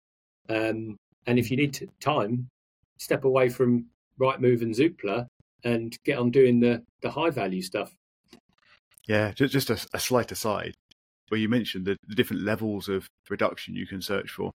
Um, 0.49 0.97
and 1.27 1.37
if 1.37 1.51
you 1.51 1.57
need 1.57 1.87
time, 1.99 2.49
step 2.97 3.23
away 3.23 3.49
from 3.49 3.85
Rightmove 4.19 4.61
and 4.61 4.75
Zoopla 4.75 5.27
and 5.63 5.95
get 6.03 6.17
on 6.17 6.31
doing 6.31 6.59
the 6.59 6.83
the 7.01 7.11
high 7.11 7.29
value 7.29 7.61
stuff. 7.61 7.91
Yeah, 9.07 9.31
just, 9.31 9.53
just 9.53 9.69
a, 9.69 9.87
a 9.93 9.99
slight 9.99 10.31
aside 10.31 10.73
where 11.29 11.39
you 11.39 11.49
mentioned 11.49 11.85
the, 11.85 11.95
the 12.07 12.15
different 12.15 12.43
levels 12.43 12.89
of 12.89 13.07
reduction 13.29 13.75
you 13.75 13.87
can 13.87 14.01
search 14.01 14.31
for. 14.31 14.51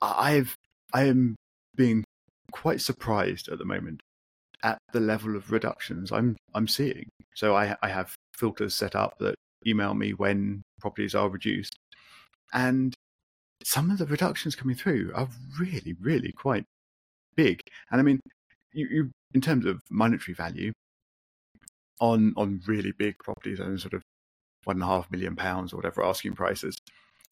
I've 0.00 0.54
I 0.92 1.04
am 1.04 1.36
being 1.76 2.04
quite 2.52 2.80
surprised 2.80 3.48
at 3.48 3.58
the 3.58 3.64
moment 3.64 4.00
at 4.62 4.78
the 4.92 5.00
level 5.00 5.36
of 5.36 5.50
reductions 5.50 6.12
I'm 6.12 6.36
I'm 6.54 6.68
seeing. 6.68 7.08
So 7.34 7.54
I 7.56 7.76
I 7.82 7.88
have 7.88 8.14
filters 8.36 8.74
set 8.74 8.94
up 8.94 9.14
that 9.18 9.34
email 9.66 9.94
me 9.94 10.12
when 10.12 10.62
properties 10.80 11.14
are 11.14 11.28
reduced, 11.28 11.76
and 12.52 12.94
some 13.64 13.90
of 13.90 13.98
the 13.98 14.06
reductions 14.06 14.54
coming 14.54 14.76
through 14.76 15.12
are 15.14 15.28
really 15.58 15.94
really 16.00 16.32
quite 16.32 16.64
big. 17.36 17.60
And 17.90 18.00
I 18.00 18.04
mean, 18.04 18.20
you, 18.72 18.88
you 18.90 19.10
in 19.32 19.40
terms 19.40 19.66
of 19.66 19.80
monetary 19.90 20.34
value 20.34 20.72
on 22.00 22.34
on 22.36 22.60
really 22.66 22.92
big 22.92 23.18
properties 23.18 23.60
and 23.60 23.80
sort 23.80 23.94
of 23.94 24.02
one 24.64 24.76
and 24.76 24.82
a 24.82 24.86
half 24.86 25.10
million 25.10 25.36
pounds 25.36 25.72
or 25.72 25.76
whatever 25.76 26.02
asking 26.04 26.34
prices, 26.34 26.76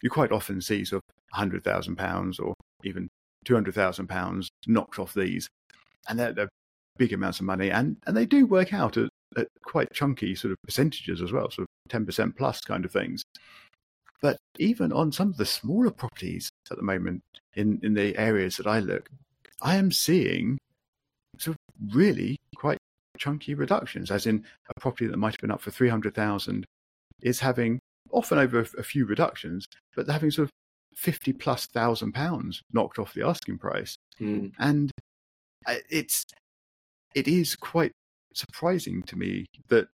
you 0.03 0.11
quite 0.11 0.33
often 0.33 0.61
see 0.61 0.85
sort 0.85 1.03
of 1.03 1.37
hundred 1.37 1.65
thousand 1.65 1.97
pounds 1.97 2.39
or 2.39 2.55
even 2.85 3.09
two 3.45 3.55
hundred 3.55 3.75
thousand 3.75 4.07
pounds 4.09 4.51
knocked 4.67 4.99
off 4.99 5.15
these, 5.15 5.49
and 6.09 6.19
they're, 6.19 6.33
they're, 6.33 6.49
big 6.99 7.15
amounts 7.15 7.41
of 7.41 7.47
money, 7.47 7.71
and 7.71 7.97
and 8.07 8.15
they 8.17 8.27
do 8.27 8.45
work 8.45 8.75
out 8.75 8.99
at, 8.99 9.09
at 9.37 9.49
quite 9.65 9.91
chunky 9.95 10.35
sort 10.35 10.53
of 10.53 10.59
percentages 10.63 11.23
as 11.23 11.33
well, 11.33 11.51
sort 11.51 11.67
of 11.67 11.91
ten 11.91 12.05
percent 12.05 12.37
plus 12.37 12.61
kind 12.61 12.85
of 12.85 12.93
things. 12.93 13.23
But 14.23 14.39
even 14.59 14.93
on 14.93 15.11
some 15.13 15.29
of 15.29 15.37
the 15.37 15.45
smaller 15.45 15.91
properties 15.91 16.51
at 16.71 16.77
the 16.77 16.83
moment 16.83 17.23
in, 17.55 17.81
in 17.83 17.93
the 17.93 18.17
areas 18.17 18.57
that 18.57 18.69
I 18.69 18.79
look, 18.79 19.11
I 19.61 19.77
am 19.77 19.91
seeing 19.91 20.59
sort 21.39 21.57
of 21.57 21.95
really 21.95 22.37
quite 22.57 22.79
chunky 23.19 23.55
reductions, 23.55 24.11
as 24.11 24.27
in 24.27 24.45
a 24.69 24.81
property 24.81 25.07
that 25.09 25.17
might 25.17 25.35
have 25.35 25.41
been 25.41 25.51
up 25.51 25.61
for 25.61 25.73
300,000 25.73 26.65
is 27.21 27.41
having 27.41 27.81
often 28.13 28.39
over 28.39 28.61
a, 28.61 28.67
a 28.79 28.83
few 28.83 29.07
reductions, 29.07 29.67
but 29.95 30.07
they're 30.07 30.15
having 30.15 30.31
sort 30.31 30.45
of 30.45 30.51
50 30.97 31.33
plus 31.35 31.67
thousand 31.67 32.13
pounds 32.13 32.63
knocked 32.73 32.99
off 32.99 33.15
the 33.15 33.27
asking 33.27 33.59
price. 33.59 33.97
Mm. 34.21 34.53
And 34.59 34.91
it's, 35.89 36.25
it 37.15 37.27
is 37.27 37.57
quite 37.57 37.93
surprising 38.35 39.03
to 39.05 39.17
me 39.17 39.47
that, 39.69 39.89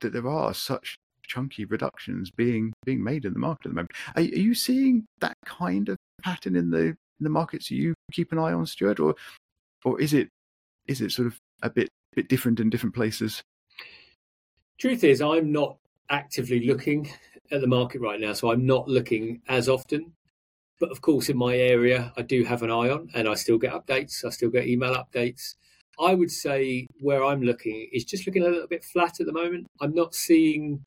that 0.00 0.12
there 0.12 0.28
are 0.28 0.52
such 0.52 0.96
chunky 1.30 1.64
reductions 1.64 2.30
being, 2.30 2.72
being 2.84 3.02
made 3.02 3.24
in 3.24 3.32
the 3.32 3.38
market 3.38 3.66
at 3.66 3.70
the 3.70 3.74
moment. 3.74 3.92
Are, 4.16 4.22
are 4.22 4.44
you 4.48 4.54
seeing 4.54 5.06
that 5.20 5.36
kind 5.46 5.88
of 5.88 5.96
pattern 6.22 6.56
in 6.56 6.70
the, 6.70 6.86
in 6.88 6.96
the 7.20 7.30
markets 7.30 7.70
you 7.70 7.94
keep 8.12 8.32
an 8.32 8.38
eye 8.38 8.52
on, 8.52 8.66
Stuart, 8.66 8.98
or, 8.98 9.14
or 9.84 10.00
is 10.00 10.12
it, 10.12 10.28
is 10.86 11.00
it 11.00 11.12
sort 11.12 11.28
of 11.28 11.38
a 11.62 11.70
bit, 11.70 11.88
bit 12.14 12.28
different 12.28 12.58
in 12.58 12.68
different 12.68 12.94
places? 12.94 13.42
Truth 14.78 15.04
is, 15.04 15.22
I'm 15.22 15.52
not 15.52 15.76
actively 16.08 16.66
looking 16.66 17.08
at 17.52 17.60
the 17.60 17.66
market 17.66 18.00
right 18.00 18.20
now, 18.20 18.32
so 18.32 18.50
I'm 18.50 18.66
not 18.66 18.88
looking 18.88 19.42
as 19.48 19.68
often. 19.68 20.12
But 20.80 20.90
of 20.90 21.02
course, 21.02 21.28
in 21.28 21.36
my 21.36 21.54
area, 21.54 22.12
I 22.16 22.22
do 22.22 22.42
have 22.44 22.62
an 22.62 22.70
eye 22.70 22.88
on, 22.88 23.10
and 23.14 23.28
I 23.28 23.34
still 23.34 23.58
get 23.58 23.72
updates. 23.72 24.24
I 24.24 24.30
still 24.30 24.50
get 24.50 24.66
email 24.66 24.94
updates. 24.94 25.54
I 26.00 26.14
would 26.14 26.30
say 26.30 26.86
where 27.00 27.22
I'm 27.22 27.42
looking 27.42 27.88
is 27.92 28.04
just 28.04 28.26
looking 28.26 28.42
a 28.42 28.48
little 28.48 28.66
bit 28.66 28.82
flat 28.82 29.20
at 29.20 29.26
the 29.26 29.32
moment. 29.32 29.66
I'm 29.80 29.94
not 29.94 30.14
seeing. 30.14 30.82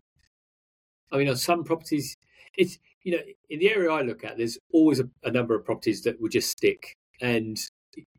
I 1.14 1.18
mean, 1.18 1.30
on 1.30 1.38
some 1.38 1.64
properties, 1.64 2.18
it's 2.58 2.80
you 3.04 3.14
know 3.14 3.24
in 3.50 3.60
the 3.60 3.70
area 3.70 3.92
I 3.92 4.02
look 4.02 4.24
at, 4.24 4.38
there's 4.38 4.58
always 4.74 5.00
a, 5.00 5.10
a 5.24 5.32
number 5.32 5.56
of 5.56 5.66
properties 5.66 6.04
that 6.04 6.20
will 6.20 6.30
just 6.30 6.50
stick, 6.50 6.98
and 7.22 7.58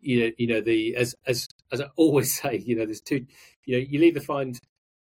you 0.01 0.21
know, 0.21 0.31
you 0.39 0.47
know 0.47 0.61
the 0.61 0.97
as 0.97 1.15
as 1.27 1.49
as 1.73 1.81
I 1.81 1.87
always 1.97 2.35
say, 2.41 2.63
you 2.65 2.77
know, 2.77 2.85
there's 2.85 3.01
two. 3.01 3.27
You 3.65 3.79
know, 3.79 3.87
you'll 3.89 4.05
either 4.05 4.21
find 4.21 4.59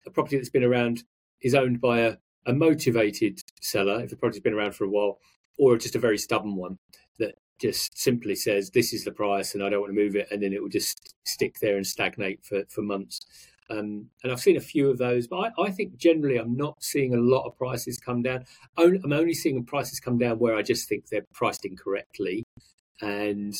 a 0.07 0.11
property 0.11 0.37
that's 0.37 0.51
been 0.51 0.65
around 0.65 1.05
is 1.41 1.55
owned 1.55 1.81
by 1.81 2.01
a, 2.01 2.17
a 2.47 2.53
motivated 2.53 3.41
seller, 3.61 4.03
if 4.03 4.11
the 4.11 4.17
property's 4.17 4.43
been 4.43 4.55
around 4.55 4.75
for 4.75 4.85
a 4.85 4.89
while, 4.89 5.19
or 5.59 5.77
just 5.77 5.95
a 5.95 6.01
very 6.01 6.19
stubborn 6.19 6.57
one 6.57 6.79
that 7.19 7.37
just 7.61 7.97
simply 7.99 8.35
says, 8.35 8.71
this 8.71 8.93
is 8.93 9.05
the 9.05 9.13
price 9.13 9.55
and 9.55 9.63
I 9.63 9.69
don't 9.69 9.81
want 9.81 9.95
to 9.95 10.01
move 10.01 10.17
it. 10.17 10.29
And 10.31 10.43
then 10.43 10.53
it 10.53 10.63
will 10.63 10.71
just 10.71 11.15
stick 11.25 11.57
there 11.61 11.77
and 11.77 11.87
stagnate 11.87 12.45
for, 12.45 12.65
for 12.69 12.83
months. 12.83 13.21
Um, 13.71 14.07
and 14.23 14.33
I've 14.33 14.41
seen 14.41 14.57
a 14.57 14.61
few 14.61 14.91
of 14.91 14.99
those, 14.99 15.29
but 15.29 15.37
I, 15.37 15.63
I, 15.63 15.71
think 15.71 15.97
generally 15.97 16.39
I'm 16.39 16.57
not 16.57 16.83
seeing 16.83 17.15
a 17.15 17.21
lot 17.21 17.47
of 17.47 17.57
prices 17.57 17.99
come 17.99 18.21
down. 18.21 18.45
I'm 18.77 19.13
only 19.13 19.33
seeing 19.33 19.65
prices 19.65 20.01
come 20.01 20.19
down 20.19 20.41
where 20.41 20.57
I 20.57 20.63
just 20.63 20.89
think 20.89 21.07
they're 21.07 21.27
priced 21.33 21.65
incorrectly, 21.65 22.45
and 23.01 23.55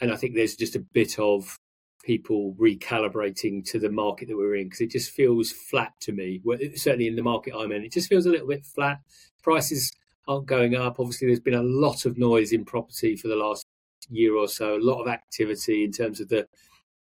and 0.00 0.12
I 0.12 0.16
think 0.16 0.34
there's 0.34 0.56
just 0.56 0.74
a 0.74 0.80
bit 0.80 1.18
of 1.20 1.56
people 2.02 2.56
recalibrating 2.58 3.64
to 3.70 3.78
the 3.78 3.90
market 3.90 4.28
that 4.28 4.36
we're 4.36 4.56
in 4.56 4.64
because 4.64 4.80
it 4.80 4.90
just 4.90 5.12
feels 5.12 5.52
flat 5.52 5.92
to 6.00 6.12
me. 6.12 6.42
certainly 6.74 7.06
in 7.06 7.14
the 7.14 7.22
market 7.22 7.54
I'm 7.56 7.70
in, 7.70 7.84
it 7.84 7.92
just 7.92 8.08
feels 8.08 8.26
a 8.26 8.30
little 8.30 8.48
bit 8.48 8.66
flat. 8.66 8.98
Prices 9.44 9.92
aren't 10.26 10.46
going 10.46 10.74
up. 10.74 10.98
Obviously, 10.98 11.28
there's 11.28 11.40
been 11.40 11.54
a 11.54 11.62
lot 11.62 12.04
of 12.04 12.18
noise 12.18 12.52
in 12.52 12.64
property 12.64 13.16
for 13.16 13.28
the 13.28 13.36
last 13.36 13.64
year 14.08 14.36
or 14.36 14.48
so. 14.48 14.76
A 14.76 14.82
lot 14.82 15.00
of 15.00 15.08
activity 15.08 15.84
in 15.84 15.92
terms 15.92 16.20
of 16.20 16.28
the 16.28 16.48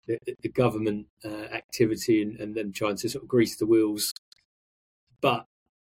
the, 0.08 0.20
the 0.42 0.50
government 0.50 1.08
uh, 1.24 1.48
activity 1.54 2.22
and, 2.22 2.40
and 2.40 2.56
them 2.56 2.72
trying 2.72 2.96
to 2.98 3.10
sort 3.10 3.24
of 3.24 3.30
grease 3.30 3.58
the 3.58 3.66
wheels. 3.66 4.14
But 5.22 5.46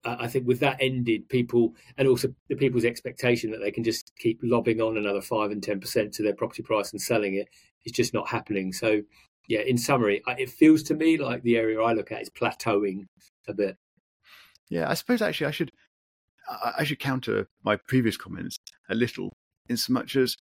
I 0.05 0.27
think 0.27 0.47
with 0.47 0.59
that 0.61 0.77
ended, 0.79 1.27
people 1.27 1.75
and 1.97 2.07
also 2.07 2.33
the 2.47 2.55
people's 2.55 2.85
expectation 2.85 3.51
that 3.51 3.59
they 3.59 3.71
can 3.71 3.83
just 3.83 4.13
keep 4.17 4.39
lobbing 4.41 4.79
on 4.79 4.95
another 4.95 5.21
five 5.21 5.51
and 5.51 5.61
ten 5.61 5.79
percent 5.79 6.13
to 6.13 6.23
their 6.23 6.35
property 6.35 6.63
price 6.63 6.91
and 6.91 7.01
selling 7.01 7.33
it 7.35 7.49
is 7.85 7.91
just 7.91 8.13
not 8.13 8.29
happening. 8.29 8.71
So, 8.71 9.01
yeah, 9.47 9.59
in 9.61 9.77
summary, 9.77 10.23
it 10.27 10.49
feels 10.49 10.83
to 10.83 10.93
me 10.93 11.17
like 11.17 11.43
the 11.43 11.57
area 11.57 11.81
I 11.81 11.93
look 11.93 12.11
at 12.11 12.21
is 12.21 12.29
plateauing 12.29 13.07
a 13.47 13.53
bit. 13.53 13.77
Yeah, 14.69 14.89
I 14.89 14.93
suppose 14.93 15.21
actually 15.21 15.47
I 15.47 15.51
should 15.51 15.71
I 16.77 16.85
should 16.85 16.99
counter 16.99 17.49
my 17.63 17.75
previous 17.75 18.15
comments 18.15 18.57
a 18.89 18.95
little, 18.95 19.35
in 19.67 19.75
so 19.75 19.91
much 19.91 20.15
as 20.15 20.37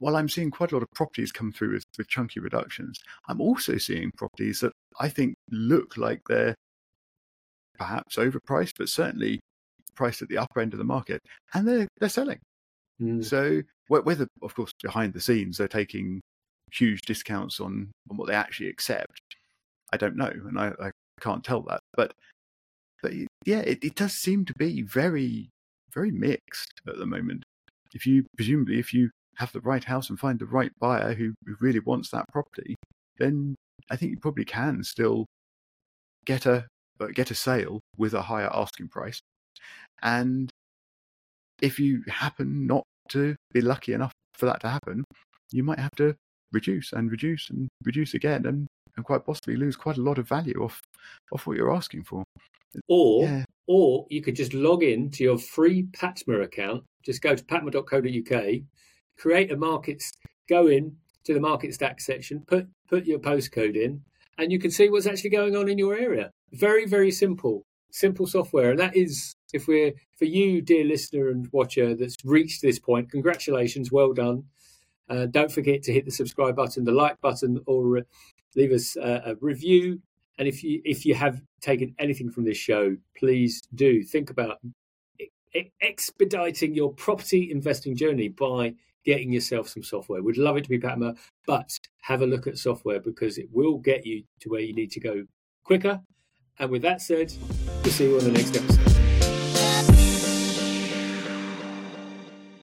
while 0.00 0.16
I'm 0.16 0.28
seeing 0.28 0.50
quite 0.50 0.72
a 0.72 0.76
lot 0.76 0.82
of 0.82 0.90
properties 0.94 1.32
come 1.32 1.52
through 1.52 1.74
with, 1.74 1.84
with 1.96 2.08
chunky 2.08 2.40
reductions, 2.40 2.98
I'm 3.28 3.40
also 3.40 3.78
seeing 3.78 4.10
properties 4.16 4.60
that 4.60 4.72
I 5.00 5.08
think 5.08 5.34
look 5.50 5.96
like 5.96 6.20
they're 6.28 6.54
perhaps 7.78 8.16
overpriced, 8.16 8.72
but 8.78 8.88
certainly 8.88 9.40
priced 9.94 10.22
at 10.22 10.28
the 10.28 10.38
upper 10.38 10.60
end 10.60 10.72
of 10.72 10.78
the 10.78 10.84
market, 10.84 11.20
and 11.52 11.66
they're 11.66 11.88
they're 12.00 12.08
selling. 12.08 12.38
Mm. 13.00 13.24
So 13.24 13.62
whether, 13.88 14.26
of 14.42 14.54
course, 14.54 14.72
behind 14.82 15.12
the 15.12 15.20
scenes 15.20 15.58
they're 15.58 15.68
taking 15.68 16.20
huge 16.72 17.02
discounts 17.02 17.60
on 17.60 17.92
on 18.10 18.16
what 18.16 18.28
they 18.28 18.34
actually 18.34 18.68
accept, 18.68 19.20
I 19.92 19.96
don't 19.96 20.16
know, 20.16 20.30
and 20.30 20.58
I, 20.58 20.72
I 20.80 20.90
can't 21.20 21.44
tell 21.44 21.62
that. 21.62 21.80
But 21.96 22.12
but 23.02 23.12
yeah, 23.44 23.60
it, 23.60 23.84
it 23.84 23.94
does 23.94 24.14
seem 24.14 24.44
to 24.46 24.54
be 24.58 24.82
very 24.82 25.50
very 25.92 26.10
mixed 26.10 26.72
at 26.88 26.98
the 26.98 27.06
moment. 27.06 27.44
If 27.94 28.06
you 28.06 28.24
presumably 28.36 28.78
if 28.78 28.92
you 28.92 29.10
have 29.36 29.52
the 29.52 29.60
right 29.60 29.84
house 29.84 30.10
and 30.10 30.18
find 30.18 30.38
the 30.38 30.46
right 30.46 30.72
buyer 30.78 31.14
who, 31.14 31.34
who 31.46 31.56
really 31.60 31.80
wants 31.80 32.10
that 32.10 32.28
property, 32.32 32.74
then 33.18 33.54
I 33.90 33.96
think 33.96 34.10
you 34.10 34.18
probably 34.18 34.44
can 34.44 34.82
still 34.82 35.26
get 36.24 36.46
a 36.46 36.66
uh, 37.00 37.06
get 37.14 37.30
a 37.30 37.34
sale 37.34 37.80
with 37.96 38.14
a 38.14 38.22
higher 38.22 38.50
asking 38.54 38.88
price. 38.88 39.20
And 40.02 40.50
if 41.60 41.78
you 41.78 42.02
happen 42.08 42.66
not 42.66 42.84
to 43.10 43.36
be 43.52 43.60
lucky 43.60 43.92
enough 43.92 44.12
for 44.34 44.46
that 44.46 44.60
to 44.60 44.68
happen, 44.68 45.04
you 45.50 45.62
might 45.62 45.78
have 45.78 45.94
to 45.96 46.14
reduce 46.52 46.92
and 46.92 47.10
reduce 47.10 47.50
and 47.50 47.68
reduce 47.84 48.14
again 48.14 48.46
and, 48.46 48.66
and 48.96 49.04
quite 49.04 49.26
possibly 49.26 49.56
lose 49.56 49.76
quite 49.76 49.96
a 49.96 50.02
lot 50.02 50.18
of 50.18 50.28
value 50.28 50.62
off 50.62 50.80
off 51.32 51.46
what 51.46 51.56
you're 51.56 51.74
asking 51.74 52.04
for. 52.04 52.24
Or 52.88 53.24
yeah. 53.24 53.44
or 53.66 54.06
you 54.10 54.22
could 54.22 54.36
just 54.36 54.54
log 54.54 54.82
in 54.82 55.10
to 55.12 55.24
your 55.24 55.38
free 55.38 55.84
Patma 55.92 56.40
account. 56.40 56.84
Just 57.04 57.22
go 57.22 57.34
to 57.34 57.44
patma.co.uk, 57.44 58.44
create 59.16 59.50
a 59.50 59.56
markets, 59.56 60.12
go 60.48 60.66
in 60.66 60.96
to 61.24 61.34
the 61.34 61.40
market 61.40 61.74
stack 61.74 62.00
section, 62.00 62.44
put 62.46 62.66
put 62.88 63.06
your 63.06 63.18
postcode 63.18 63.76
in, 63.76 64.02
and 64.38 64.52
you 64.52 64.58
can 64.58 64.70
see 64.70 64.88
what's 64.88 65.06
actually 65.06 65.30
going 65.30 65.56
on 65.56 65.68
in 65.68 65.78
your 65.78 65.96
area. 65.96 66.30
Very, 66.52 66.86
very 66.86 67.10
simple, 67.10 67.64
simple 67.90 68.26
software. 68.26 68.70
And 68.70 68.78
that 68.78 68.96
is, 68.96 69.34
if 69.52 69.66
we're 69.66 69.92
for 70.18 70.26
you, 70.26 70.60
dear 70.60 70.84
listener 70.84 71.28
and 71.28 71.48
watcher, 71.52 71.94
that's 71.94 72.16
reached 72.24 72.62
this 72.62 72.78
point, 72.78 73.10
congratulations, 73.10 73.90
well 73.90 74.12
done. 74.12 74.44
Uh, 75.08 75.26
don't 75.26 75.52
forget 75.52 75.82
to 75.82 75.92
hit 75.92 76.04
the 76.04 76.10
subscribe 76.10 76.56
button, 76.56 76.84
the 76.84 76.92
like 76.92 77.20
button, 77.20 77.60
or 77.66 77.98
uh, 77.98 78.02
leave 78.56 78.72
us 78.72 78.96
a 78.96 79.36
review. 79.40 80.00
And 80.38 80.48
if 80.48 80.64
you 80.64 80.80
if 80.84 81.06
you 81.06 81.14
have 81.14 81.40
taken 81.60 81.94
anything 81.98 82.30
from 82.30 82.44
this 82.44 82.56
show, 82.56 82.96
please 83.16 83.62
do 83.74 84.02
think 84.02 84.30
about 84.30 84.58
expediting 85.80 86.74
your 86.74 86.92
property 86.92 87.50
investing 87.50 87.94
journey 87.94 88.28
by 88.28 88.74
getting 89.04 89.32
yourself 89.32 89.68
some 89.68 89.82
software. 89.82 90.22
We'd 90.22 90.36
love 90.36 90.56
it 90.56 90.64
to 90.64 90.70
be 90.70 90.78
Patma, 90.78 91.14
but 91.46 91.78
have 92.02 92.22
a 92.22 92.26
look 92.26 92.46
at 92.46 92.58
software 92.58 93.00
because 93.00 93.38
it 93.38 93.48
will 93.52 93.78
get 93.78 94.06
you 94.06 94.24
to 94.40 94.48
where 94.48 94.60
you 94.60 94.74
need 94.74 94.90
to 94.92 95.00
go 95.00 95.24
quicker. 95.64 96.00
And 96.58 96.70
with 96.70 96.82
that 96.82 97.02
said, 97.02 97.32
we'll 97.82 97.92
see 97.92 98.08
you 98.08 98.18
on 98.18 98.24
the 98.24 98.32
next 98.32 98.56
episode. 98.56 98.93